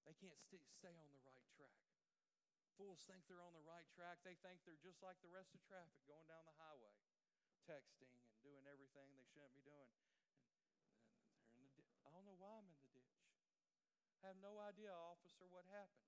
They 0.06 0.14
can't 0.14 0.38
st- 0.46 0.62
stay 0.70 0.94
on 0.94 1.10
the 1.10 1.22
right 1.26 1.48
track. 1.56 1.87
Fools 2.78 3.02
think 3.10 3.26
they're 3.26 3.42
on 3.42 3.58
the 3.58 3.66
right 3.66 3.82
track. 3.90 4.22
They 4.22 4.38
think 4.38 4.62
they're 4.62 4.78
just 4.78 5.02
like 5.02 5.18
the 5.18 5.34
rest 5.34 5.50
of 5.50 5.58
traffic 5.66 5.98
going 6.06 6.30
down 6.30 6.46
the 6.46 6.54
highway, 6.62 6.94
texting 7.66 8.06
and 8.06 8.38
doing 8.38 8.62
everything 8.70 9.10
they 9.18 9.26
shouldn't 9.34 9.50
be 9.50 9.66
doing. 9.66 9.90
The 11.58 11.82
I 12.06 12.14
don't 12.14 12.22
know 12.22 12.38
why 12.38 12.62
I'm 12.62 12.70
in 12.70 12.78
the 12.78 12.90
ditch. 12.94 13.18
I 14.22 14.30
have 14.30 14.38
no 14.38 14.62
idea, 14.62 14.94
officer, 14.94 15.50
what 15.50 15.66
happened. 15.74 16.06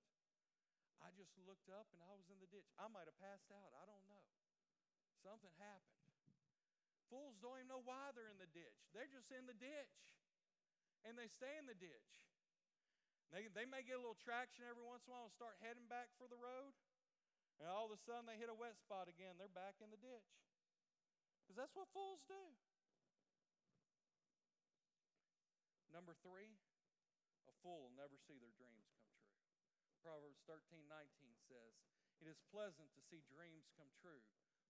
I 1.03 1.11
just 1.19 1.35
looked 1.43 1.67
up 1.67 1.91
and 1.91 1.99
I 2.07 2.15
was 2.15 2.31
in 2.31 2.39
the 2.39 2.47
ditch. 2.47 2.71
I 2.79 2.87
might 2.87 3.11
have 3.11 3.19
passed 3.19 3.51
out. 3.51 3.75
I 3.75 3.83
don't 3.83 4.07
know. 4.07 4.23
Something 5.19 5.51
happened. 5.59 5.99
Fools 7.11 7.35
don't 7.43 7.59
even 7.59 7.67
know 7.67 7.83
why 7.83 8.15
they're 8.15 8.31
in 8.31 8.39
the 8.39 8.47
ditch. 8.55 8.79
They're 8.95 9.11
just 9.11 9.27
in 9.35 9.43
the 9.43 9.57
ditch. 9.59 9.99
And 11.03 11.19
they 11.19 11.27
stay 11.27 11.59
in 11.59 11.67
the 11.67 11.75
ditch. 11.75 12.07
They, 13.31 13.47
they 13.55 13.63
may 13.63 13.79
get 13.87 13.95
a 13.95 14.03
little 14.03 14.19
traction 14.19 14.67
every 14.67 14.83
once 14.83 15.07
in 15.07 15.11
a 15.11 15.15
while 15.15 15.31
and 15.31 15.35
start 15.35 15.55
heading 15.63 15.87
back 15.87 16.11
for 16.19 16.27
the 16.27 16.35
road. 16.35 16.75
And 17.63 17.71
all 17.71 17.87
of 17.87 17.95
a 17.95 17.99
sudden 18.03 18.27
they 18.27 18.35
hit 18.35 18.51
a 18.51 18.57
wet 18.57 18.75
spot 18.75 19.07
again. 19.07 19.39
They're 19.39 19.51
back 19.51 19.79
in 19.79 19.87
the 19.87 19.99
ditch. 20.03 20.31
Because 21.47 21.55
that's 21.55 21.71
what 21.71 21.87
fools 21.95 22.19
do. 22.27 22.43
Number 25.95 26.15
three, 26.23 26.55
a 27.47 27.53
fool 27.63 27.87
will 27.87 27.95
never 27.95 28.15
see 28.15 28.39
their 28.39 28.55
dreams 28.55 28.87
come 28.95 29.07
true. 29.15 29.35
Proverbs 29.99 30.39
13 30.47 30.87
19 30.87 31.51
says, 31.51 31.75
It 32.23 32.27
is 32.31 32.39
pleasant 32.47 32.91
to 32.95 33.03
see 33.03 33.23
dreams 33.27 33.67
come 33.75 33.91
true, 33.99 34.23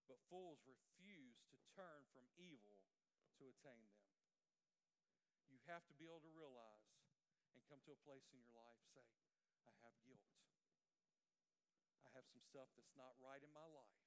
but 0.10 0.22
fools 0.34 0.62
refuse 0.66 1.46
to 1.54 1.58
turn 1.78 2.10
from 2.10 2.26
evil 2.42 2.82
to 3.38 3.46
attain 3.54 3.86
them. 3.94 4.10
You 5.54 5.62
have 5.70 5.86
to 5.86 5.96
be 6.02 6.10
able 6.10 6.26
to 6.26 6.34
realize 6.34 6.81
come 7.72 7.80
to 7.88 7.96
a 7.96 8.04
place 8.04 8.28
in 8.36 8.36
your 8.36 8.52
life, 8.52 8.76
say, 8.92 9.08
I 9.64 9.72
have 9.88 9.96
guilt. 10.04 10.28
I 12.04 12.12
have 12.12 12.28
some 12.28 12.44
stuff 12.44 12.68
that's 12.76 12.92
not 13.00 13.16
right 13.24 13.40
in 13.40 13.48
my 13.56 13.64
life, 13.64 14.04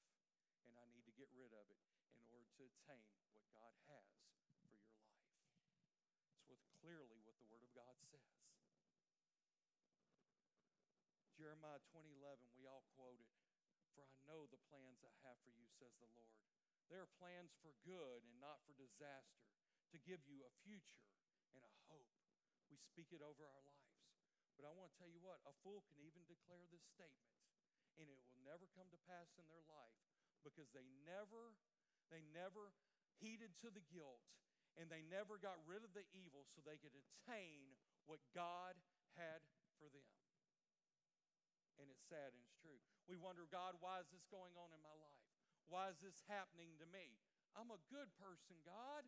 and 0.69 0.77
I 0.77 0.85
need 0.93 1.09
to 1.09 1.17
get 1.17 1.33
rid 1.33 1.49
of 1.57 1.65
it 1.73 1.81
in 2.13 2.29
order 2.29 2.45
to 2.61 2.69
attain 2.69 3.09
what 3.33 3.41
God 3.57 3.73
has 3.89 4.05
for 4.61 4.69
your 4.69 4.85
life. 4.85 5.17
It's 6.37 6.45
what 6.45 6.61
clearly 6.77 7.25
what 7.25 7.41
the 7.41 7.49
Word 7.49 7.65
of 7.65 7.73
God 7.73 7.97
says. 8.13 8.37
Jeremiah 11.41 11.81
20:11, 11.89 12.45
we 12.61 12.69
all 12.69 12.85
quote 13.01 13.17
it. 13.17 13.33
For 13.97 14.05
I 14.05 14.13
know 14.29 14.45
the 14.45 14.61
plans 14.69 15.01
I 15.01 15.15
have 15.25 15.41
for 15.41 15.57
you, 15.57 15.65
says 15.81 15.97
the 16.05 16.13
Lord. 16.13 16.37
They 16.93 17.01
are 17.01 17.09
plans 17.17 17.57
for 17.65 17.73
good 17.81 18.29
and 18.29 18.37
not 18.45 18.61
for 18.69 18.77
disaster, 18.77 19.49
to 19.89 19.99
give 20.05 20.21
you 20.29 20.45
a 20.45 20.53
future 20.69 21.01
and 21.57 21.65
a 21.65 21.73
hope. 21.89 22.14
We 22.75 22.83
speak 22.83 23.15
it 23.15 23.23
over 23.23 23.47
our 23.47 23.63
lives. 23.63 23.95
But 24.59 24.67
I 24.67 24.75
want 24.75 24.91
to 24.91 24.99
tell 24.99 25.11
you 25.11 25.23
what, 25.23 25.39
a 25.47 25.55
fool 25.63 25.87
can 25.87 26.03
even 26.03 26.27
declare 26.27 26.67
this 26.75 26.83
statement, 26.91 27.31
and 27.95 28.11
it 28.11 28.19
will 28.19 28.43
never 28.43 28.67
come 28.75 28.91
to 28.91 28.99
pass 29.07 29.31
in 29.39 29.47
their 29.47 29.63
life 29.71 29.95
because 30.43 30.75
they 30.75 30.87
never, 31.07 31.55
they 32.11 32.27
never 32.35 32.75
heeded 33.23 33.55
to 33.63 33.71
the 33.71 33.83
guilt 33.95 34.23
and 34.75 34.91
they 34.91 35.07
never 35.07 35.39
got 35.39 35.55
rid 35.71 35.87
of 35.87 35.95
the 35.95 36.03
evil 36.11 36.43
so 36.51 36.59
they 36.61 36.79
could 36.83 36.95
attain 36.99 37.79
what 38.11 38.19
God 38.35 38.75
had 39.15 39.39
for 39.79 39.87
them. 39.87 40.07
And 41.79 41.87
it's 41.91 42.07
sad 42.11 42.35
and 42.35 42.43
it's 42.43 42.59
true. 42.59 42.79
We 43.07 43.15
wonder, 43.15 43.47
God, 43.51 43.79
why 43.79 44.03
is 44.03 44.11
this 44.11 44.27
going 44.31 44.55
on 44.59 44.75
in 44.75 44.83
my 44.83 44.95
life? 44.99 45.23
Why 45.71 45.91
is 45.95 45.99
this 46.03 46.19
happening 46.27 46.75
to 46.83 46.87
me? 46.91 47.15
I'm 47.55 47.71
a 47.71 47.81
good 47.87 48.11
person, 48.19 48.59
God. 48.67 49.07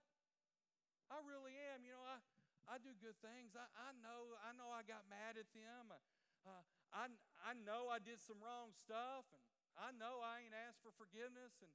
I 1.10 1.18
really 1.26 1.54
am. 1.74 1.82
You 1.82 1.98
know, 1.98 2.06
I, 2.06 2.22
I 2.66 2.82
do 2.82 2.90
good 2.98 3.14
things. 3.22 3.54
I, 3.54 3.66
I 3.78 3.94
know 4.02 4.34
I 4.42 4.50
know 4.58 4.74
I 4.74 4.82
got 4.82 5.06
mad 5.06 5.38
at 5.38 5.46
them. 5.54 5.94
Uh, 6.42 6.62
I, 6.90 7.10
I 7.42 7.54
know 7.54 7.90
I 7.90 8.02
did 8.02 8.18
some 8.18 8.42
wrong 8.42 8.74
stuff, 8.74 9.26
and 9.34 9.42
I 9.78 9.94
know 9.94 10.22
I 10.22 10.46
ain't 10.46 10.54
asked 10.54 10.82
for 10.82 10.90
forgiveness. 10.94 11.54
And 11.62 11.70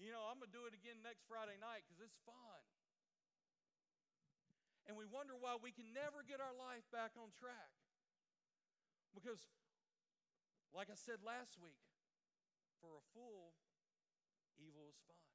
you 0.00 0.08
know, 0.08 0.24
I'm 0.24 0.40
gonna 0.40 0.52
do 0.52 0.64
it 0.64 0.72
again 0.72 1.04
next 1.04 1.28
Friday 1.28 1.60
night 1.60 1.84
because 1.84 2.00
it's 2.00 2.16
fun. 2.24 2.60
And 4.88 4.96
we 4.96 5.04
wonder 5.04 5.36
why 5.36 5.60
we 5.60 5.68
can 5.68 5.92
never 5.92 6.24
get 6.24 6.40
our 6.40 6.56
life 6.56 6.88
back 6.88 7.12
on 7.20 7.28
track. 7.36 7.76
Because, 9.12 9.44
like 10.72 10.88
I 10.88 10.96
said 10.96 11.20
last 11.20 11.60
week, 11.60 11.84
for 12.80 12.96
a 12.96 13.04
fool, 13.12 13.52
evil 14.56 14.88
is 14.88 14.96
fun. 15.04 15.28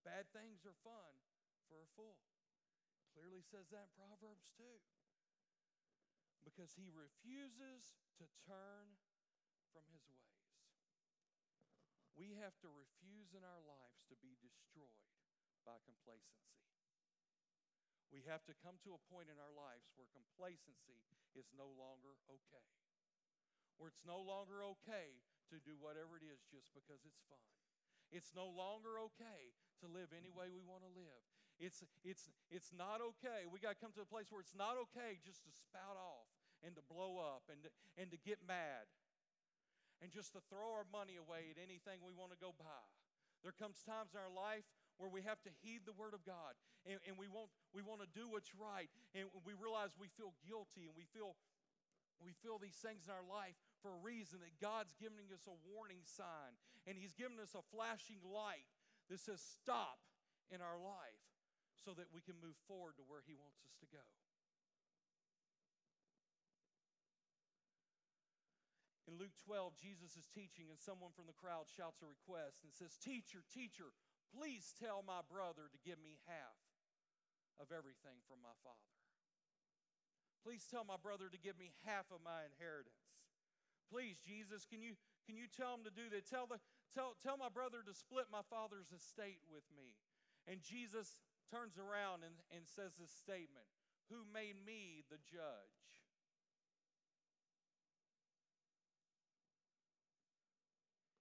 Bad 0.00 0.24
things 0.32 0.64
are 0.64 0.74
fun 0.80 1.25
for 1.66 1.82
a 1.82 1.88
fool. 1.98 2.18
Clearly 3.14 3.42
says 3.42 3.70
that 3.72 3.90
in 3.90 3.98
Proverbs 3.98 4.52
2. 4.58 4.64
Because 6.46 6.76
he 6.78 6.88
refuses 6.92 7.98
to 8.22 8.24
turn 8.46 8.96
from 9.74 9.84
his 9.90 10.06
ways. 10.06 10.26
We 12.16 12.38
have 12.40 12.56
to 12.64 12.72
refuse 12.72 13.36
in 13.36 13.44
our 13.44 13.60
lives 13.60 14.00
to 14.08 14.16
be 14.24 14.38
destroyed 14.40 15.04
by 15.68 15.76
complacency. 15.84 16.56
We 18.08 18.24
have 18.30 18.46
to 18.48 18.56
come 18.64 18.80
to 18.86 18.96
a 18.96 19.06
point 19.12 19.28
in 19.28 19.36
our 19.36 19.52
lives 19.52 19.92
where 19.98 20.08
complacency 20.14 21.04
is 21.36 21.50
no 21.52 21.68
longer 21.76 22.16
okay. 22.30 22.70
Where 23.76 23.92
it's 23.92 24.06
no 24.06 24.22
longer 24.22 24.64
okay 24.80 25.20
to 25.52 25.60
do 25.60 25.76
whatever 25.76 26.16
it 26.16 26.24
is 26.24 26.40
just 26.48 26.72
because 26.72 27.04
it's 27.04 27.20
fun. 27.28 27.44
It's 28.08 28.32
no 28.32 28.48
longer 28.48 28.96
okay 29.12 29.52
to 29.82 29.90
live 29.90 30.14
any 30.16 30.32
way 30.32 30.48
we 30.48 30.64
want 30.64 30.86
to 30.86 30.92
live. 30.96 31.26
It's, 31.56 31.80
it's, 32.04 32.28
it's 32.52 32.68
not 32.76 33.00
okay. 33.16 33.48
We 33.48 33.64
got 33.64 33.76
to 33.76 33.80
come 33.80 33.96
to 33.96 34.04
a 34.04 34.08
place 34.08 34.28
where 34.28 34.44
it's 34.44 34.56
not 34.56 34.76
okay 34.90 35.16
just 35.24 35.40
to 35.48 35.50
spout 35.52 35.96
off 35.96 36.28
and 36.60 36.76
to 36.76 36.84
blow 36.84 37.16
up 37.16 37.48
and 37.48 37.64
to, 37.64 37.70
and 37.96 38.12
to 38.12 38.18
get 38.20 38.44
mad 38.44 38.84
and 40.04 40.12
just 40.12 40.36
to 40.36 40.40
throw 40.52 40.76
our 40.76 40.84
money 40.92 41.16
away 41.16 41.48
at 41.48 41.56
anything 41.56 42.04
we 42.04 42.12
want 42.12 42.32
to 42.36 42.40
go 42.40 42.52
buy. 42.52 42.84
There 43.40 43.56
comes 43.56 43.80
times 43.84 44.12
in 44.12 44.20
our 44.20 44.32
life 44.32 44.68
where 45.00 45.08
we 45.08 45.24
have 45.24 45.40
to 45.48 45.52
heed 45.64 45.84
the 45.88 45.96
word 45.96 46.12
of 46.12 46.24
God 46.28 46.56
and, 46.84 47.00
and 47.08 47.16
we, 47.16 47.28
want, 47.28 47.48
we 47.72 47.80
want 47.80 48.04
to 48.04 48.10
do 48.12 48.28
what's 48.28 48.52
right 48.56 48.88
and 49.16 49.28
we 49.44 49.56
realize 49.56 49.96
we 49.96 50.12
feel 50.12 50.36
guilty 50.44 50.88
and 50.88 50.96
we 50.96 51.08
feel, 51.08 51.36
we 52.20 52.36
feel 52.44 52.60
these 52.60 52.76
things 52.80 53.08
in 53.08 53.12
our 53.12 53.24
life 53.24 53.56
for 53.80 53.96
a 53.96 54.00
reason 54.04 54.44
that 54.44 54.56
God's 54.60 54.92
giving 54.96 55.28
us 55.32 55.44
a 55.48 55.56
warning 55.72 56.04
sign 56.04 56.56
and 56.84 56.96
He's 56.96 57.16
giving 57.16 57.40
us 57.40 57.56
a 57.56 57.64
flashing 57.72 58.20
light 58.24 58.68
that 59.08 59.20
says 59.20 59.40
stop 59.40 60.00
in 60.52 60.60
our 60.60 60.80
life 60.80 61.25
so 61.86 61.94
that 61.94 62.10
we 62.10 62.18
can 62.18 62.34
move 62.42 62.58
forward 62.66 62.98
to 62.98 63.06
where 63.06 63.22
He 63.22 63.38
wants 63.38 63.62
us 63.62 63.78
to 63.78 63.86
go. 63.86 64.02
In 69.06 69.14
Luke 69.22 69.38
12, 69.46 69.78
Jesus 69.78 70.18
is 70.18 70.26
teaching, 70.34 70.66
and 70.66 70.82
someone 70.82 71.14
from 71.14 71.30
the 71.30 71.38
crowd 71.38 71.70
shouts 71.70 72.02
a 72.02 72.10
request 72.10 72.66
and 72.66 72.74
says, 72.74 72.98
Teacher, 72.98 73.46
teacher, 73.54 73.94
please 74.34 74.74
tell 74.74 75.06
my 75.06 75.22
brother 75.30 75.70
to 75.70 75.78
give 75.86 76.02
me 76.02 76.18
half 76.26 76.58
of 77.62 77.70
everything 77.70 78.18
from 78.26 78.42
my 78.42 78.50
father. 78.66 78.90
Please 80.42 80.66
tell 80.66 80.82
my 80.82 80.98
brother 80.98 81.30
to 81.30 81.38
give 81.38 81.54
me 81.54 81.70
half 81.86 82.10
of 82.10 82.18
my 82.26 82.42
inheritance. 82.50 82.98
Please, 83.86 84.18
Jesus, 84.18 84.66
can 84.66 84.82
you, 84.82 84.98
can 85.22 85.38
you 85.38 85.46
tell 85.46 85.78
him 85.78 85.86
to 85.86 85.94
do 85.94 86.10
that? 86.10 86.26
Tell, 86.26 86.50
the, 86.50 86.58
tell, 86.90 87.14
tell 87.22 87.38
my 87.38 87.50
brother 87.50 87.86
to 87.86 87.94
split 87.94 88.26
my 88.26 88.42
father's 88.50 88.90
estate 88.90 89.38
with 89.46 89.66
me. 89.70 89.94
And 90.50 90.62
Jesus 90.62 91.22
turns 91.50 91.78
around 91.78 92.26
and, 92.26 92.34
and 92.50 92.66
says 92.66 92.94
this 92.98 93.12
statement 93.12 93.66
Who 94.10 94.26
made 94.28 94.58
me 94.62 95.06
the 95.08 95.22
judge? 95.22 95.76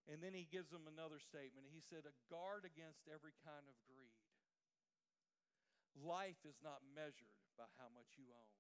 And 0.06 0.22
then 0.22 0.38
he 0.38 0.46
gives 0.46 0.70
them 0.70 0.86
another 0.86 1.18
statement. 1.18 1.66
He 1.74 1.82
said, 1.82 2.06
A 2.06 2.14
guard 2.30 2.62
against 2.62 3.10
every 3.10 3.34
kind 3.42 3.66
of 3.66 3.74
greed. 3.90 4.14
Life 5.98 6.46
is 6.46 6.62
not 6.62 6.86
measured 6.94 7.34
by 7.58 7.66
how 7.82 7.90
much 7.90 8.14
you 8.20 8.30
own. 8.30 8.54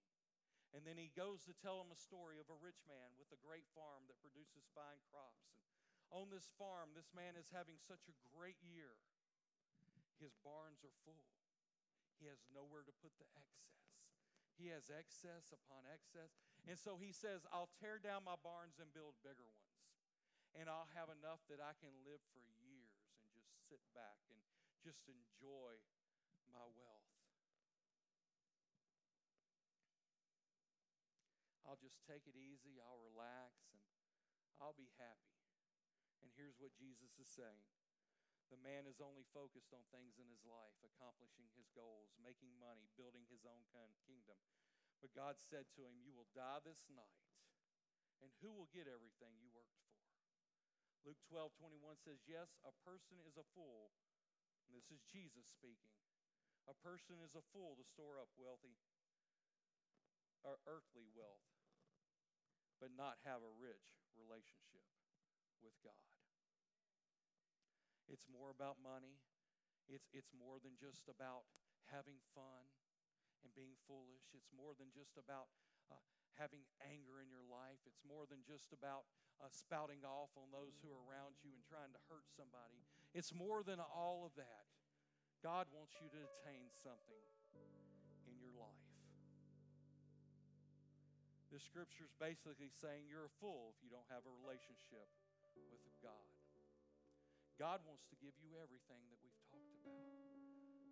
And 0.73 0.83
then 0.83 0.97
he 0.97 1.13
goes 1.13 1.45
to 1.45 1.55
tell 1.55 1.79
them 1.79 1.93
a 1.93 1.99
story 1.99 2.41
of 2.41 2.49
a 2.49 2.57
rich 2.57 2.81
man 2.89 3.13
with 3.15 3.29
a 3.29 3.39
great 3.39 3.69
farm 3.77 4.09
that 4.09 4.19
produces 4.19 4.65
fine 4.73 4.99
crops. 5.07 5.45
And 5.45 5.61
on 6.09 6.33
this 6.33 6.49
farm, 6.57 6.97
this 6.97 7.13
man 7.13 7.37
is 7.37 7.53
having 7.53 7.77
such 7.77 8.09
a 8.09 8.19
great 8.33 8.57
year. 8.65 8.97
His 10.17 10.33
barns 10.41 10.81
are 10.81 10.95
full. 11.05 11.34
He 12.17 12.27
has 12.31 12.39
nowhere 12.51 12.87
to 12.87 12.95
put 13.03 13.15
the 13.19 13.27
excess. 13.35 13.83
He 14.55 14.71
has 14.71 14.87
excess 14.87 15.51
upon 15.51 15.83
excess. 15.91 16.31
And 16.63 16.79
so 16.79 16.95
he 16.95 17.11
says, 17.11 17.43
I'll 17.51 17.71
tear 17.83 17.99
down 17.99 18.23
my 18.23 18.39
barns 18.39 18.79
and 18.79 18.87
build 18.95 19.19
bigger 19.19 19.45
ones 19.51 19.75
and 20.55 20.71
I'll 20.71 20.87
have 20.95 21.11
enough 21.11 21.43
that 21.51 21.59
I 21.59 21.75
can 21.83 21.91
live 22.07 22.23
for 22.31 22.39
years 22.63 23.11
and 23.19 23.27
just 23.35 23.51
sit 23.67 23.83
back 23.91 24.23
and 24.31 24.39
just 24.79 25.11
enjoy 25.11 25.75
my 26.47 26.63
wealth. 26.63 27.11
I'll 31.67 31.81
just 31.81 31.99
take 32.07 32.23
it 32.29 32.39
easy, 32.39 32.79
I'll 32.79 33.03
relax, 33.03 33.51
and 33.73 33.83
I'll 34.63 34.77
be 34.77 34.87
happy. 34.95 35.35
And 36.23 36.31
here's 36.39 36.55
what 36.61 36.71
Jesus 36.79 37.19
is 37.19 37.27
saying 37.27 37.67
the 38.53 38.61
man 38.61 38.85
is 38.85 39.01
only 39.01 39.25
focused 39.33 39.73
on 39.73 39.81
things 39.89 40.21
in 40.21 40.29
his 40.29 40.45
life, 40.45 40.77
accomplishing 40.85 41.49
his 41.57 41.69
goals, 41.73 42.13
making 42.21 42.53
money, 42.61 42.85
building 42.93 43.25
his 43.29 43.45
own 43.45 43.65
kingdom. 44.05 44.37
But 45.01 45.17
God 45.17 45.37
said 45.41 45.69
to 45.75 45.85
him, 45.85 46.01
You 46.01 46.13
will 46.13 46.29
die 46.33 46.61
this 46.61 46.85
night, 46.89 47.25
And 48.21 48.31
who 48.41 48.53
will 48.53 48.69
get 48.71 48.89
everything 48.89 49.37
you 49.41 49.49
worked 49.53 49.75
for? 49.81 49.93
Luke 51.05 51.21
12 51.29 51.53
21 51.61 52.01
says, 52.01 52.25
Yes, 52.25 52.57
a 52.65 52.73
person 52.81 53.21
is 53.25 53.37
a 53.37 53.45
fool. 53.53 53.93
And 54.65 54.73
this 54.73 54.89
is 54.89 55.05
Jesus 55.05 55.45
speaking. 55.45 55.93
A 56.65 56.73
person 56.73 57.21
is 57.21 57.37
a 57.37 57.45
fool 57.53 57.77
to 57.77 57.85
store 57.85 58.17
up 58.17 58.33
wealthy 58.41 58.81
or 60.41 60.57
earthly 60.65 61.05
wealth, 61.13 61.45
but 62.81 62.89
not 62.97 63.21
have 63.21 63.45
a 63.45 63.57
rich 63.61 64.01
relationship 64.17 64.81
with 65.61 65.77
God. 65.85 66.14
It's 68.09 68.25
more 68.29 68.53
about 68.53 68.77
money. 68.81 69.21
It's, 69.89 70.09
it's 70.13 70.33
more 70.33 70.57
than 70.61 70.77
just 70.77 71.05
about 71.09 71.45
having 71.89 72.17
fun 72.33 72.65
and 73.45 73.53
being 73.53 73.77
foolish. 73.85 74.33
It's 74.33 74.49
more 74.49 74.73
than 74.73 74.89
just 74.89 75.17
about 75.21 75.53
uh, 75.93 76.01
having 76.37 76.65
anger 76.81 77.21
in 77.21 77.29
your 77.29 77.45
life. 77.45 77.81
It's 77.85 78.01
more 78.01 78.25
than 78.25 78.41
just 78.41 78.73
about 78.73 79.05
uh, 79.37 79.51
spouting 79.53 80.01
off 80.01 80.33
on 80.33 80.49
those 80.49 80.81
who 80.81 80.89
are 80.89 81.03
around 81.05 81.37
you 81.45 81.53
and 81.53 81.61
trying 81.61 81.93
to 81.93 82.01
hurt 82.09 82.25
somebody. 82.33 82.81
It's 83.13 83.31
more 83.31 83.61
than 83.61 83.77
all 83.77 84.25
of 84.25 84.33
that. 84.35 84.65
God 85.45 85.69
wants 85.69 85.93
you 86.01 86.09
to 86.09 86.19
attain 86.25 86.73
something 86.73 87.25
in 88.25 88.35
your 88.41 88.53
life. 88.57 88.89
The 91.53 91.61
scripture 91.61 92.09
is 92.09 92.15
basically 92.17 92.73
saying 92.73 93.07
you're 93.07 93.29
a 93.29 93.35
fool 93.39 93.71
if 93.71 93.79
you 93.79 93.87
don't 93.87 94.09
have 94.11 94.27
a 94.27 94.33
relationship 94.43 95.07
with 95.55 95.95
God. 96.03 96.34
God 97.55 97.79
wants 97.87 98.03
to 98.11 98.15
give 98.19 98.35
you 98.43 98.59
everything 98.59 98.99
that 99.07 99.19
we've 99.23 99.41
talked 99.47 99.75
about. 99.79 99.95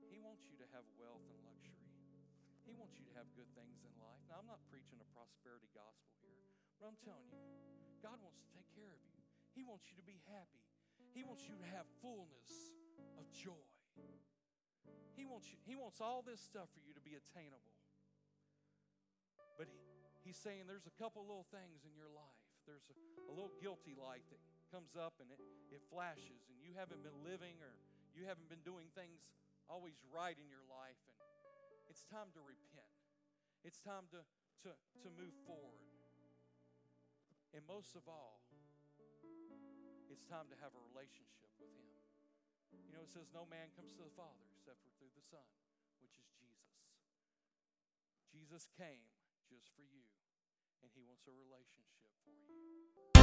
He 0.07 0.19
wants 0.23 0.47
you 0.47 0.55
to 0.63 0.67
have 0.71 0.87
wealth 0.95 1.27
and 1.27 1.39
luxury. 1.43 1.83
He 2.63 2.71
wants 2.79 2.95
you 2.95 3.03
to 3.11 3.13
have 3.19 3.27
good 3.35 3.51
things 3.51 3.83
in 3.83 3.91
life. 3.99 4.23
Now, 4.31 4.39
I'm 4.39 4.47
not 4.47 4.63
preaching 4.71 4.95
a 5.03 5.07
prosperity 5.11 5.67
gospel 5.75 6.15
here, 6.23 6.47
but 6.79 6.87
I'm 6.87 6.99
telling 7.03 7.27
you, 7.27 7.43
God 7.99 8.15
wants 8.23 8.39
to 8.39 8.47
take 8.55 8.67
care 8.71 8.95
of 8.95 9.03
you. 9.11 9.19
He 9.51 9.67
wants 9.67 9.91
you 9.91 9.99
to 9.99 10.07
be 10.07 10.23
happy. 10.31 10.63
He 11.11 11.27
wants 11.27 11.43
you 11.43 11.59
to 11.59 11.67
have 11.75 11.83
fullness 11.99 12.79
of 13.19 13.27
joy. 13.35 13.67
He 15.13 15.27
wants 15.29 15.51
you, 15.51 15.59
he 15.67 15.77
wants 15.77 16.01
all 16.01 16.25
this 16.25 16.41
stuff 16.41 16.71
for 16.73 16.81
you 16.81 16.95
to 16.97 17.03
be 17.03 17.13
attainable. 17.13 17.75
But 19.59 19.69
he, 19.69 19.77
he's 20.25 20.39
saying 20.41 20.65
there's 20.65 20.89
a 20.89 20.95
couple 20.97 21.21
little 21.21 21.45
things 21.53 21.85
in 21.85 21.93
your 21.93 22.09
life. 22.09 22.43
There's 22.65 22.87
a, 22.89 22.95
a 23.29 23.33
little 23.35 23.53
guilty 23.61 23.93
light 23.93 24.25
that 24.33 24.41
comes 24.73 24.97
up 24.97 25.13
and 25.21 25.29
it, 25.29 25.37
it 25.69 25.85
flashes, 25.93 26.49
and 26.49 26.57
you 26.57 26.73
haven't 26.73 27.05
been 27.05 27.21
living 27.21 27.61
or 27.61 27.77
you 28.17 28.25
haven't 28.25 28.49
been 28.49 28.65
doing 28.65 28.89
things 28.97 29.21
always 29.69 29.93
right 30.09 30.33
in 30.33 30.49
your 30.49 30.65
life. 30.65 30.97
And 31.05 31.85
it's 31.93 32.09
time 32.09 32.33
to 32.33 32.41
repent. 32.41 32.97
It's 33.61 33.77
time 33.77 34.09
to, 34.09 34.25
to, 34.65 34.73
to 34.73 35.09
move 35.13 35.37
forward. 35.45 35.85
And 37.53 37.61
most 37.69 37.93
of 37.93 38.09
all, 38.09 38.41
it's 40.09 40.25
time 40.25 40.49
to 40.49 40.57
have 40.57 40.73
a 40.73 40.81
relationship 40.89 41.53
with 41.61 41.69
Him. 41.69 41.93
You 42.89 42.97
know, 42.97 43.05
it 43.05 43.13
says, 43.13 43.29
No 43.29 43.45
man 43.45 43.69
comes 43.77 43.93
to 44.01 44.03
the 44.05 44.13
Father 44.17 44.41
except 44.57 44.81
for 44.81 44.89
through 44.97 45.13
the 45.13 45.25
Son, 45.29 45.45
which 46.01 46.17
is 46.17 46.25
Jesus. 46.41 46.73
Jesus 48.33 48.65
came 48.73 49.05
just 49.45 49.69
for 49.77 49.85
you, 49.85 50.01
and 50.81 50.89
He 50.97 51.05
wants 51.05 51.29
a 51.29 51.33
relationship 51.37 52.09
for 52.25 52.33
you. 52.33 53.22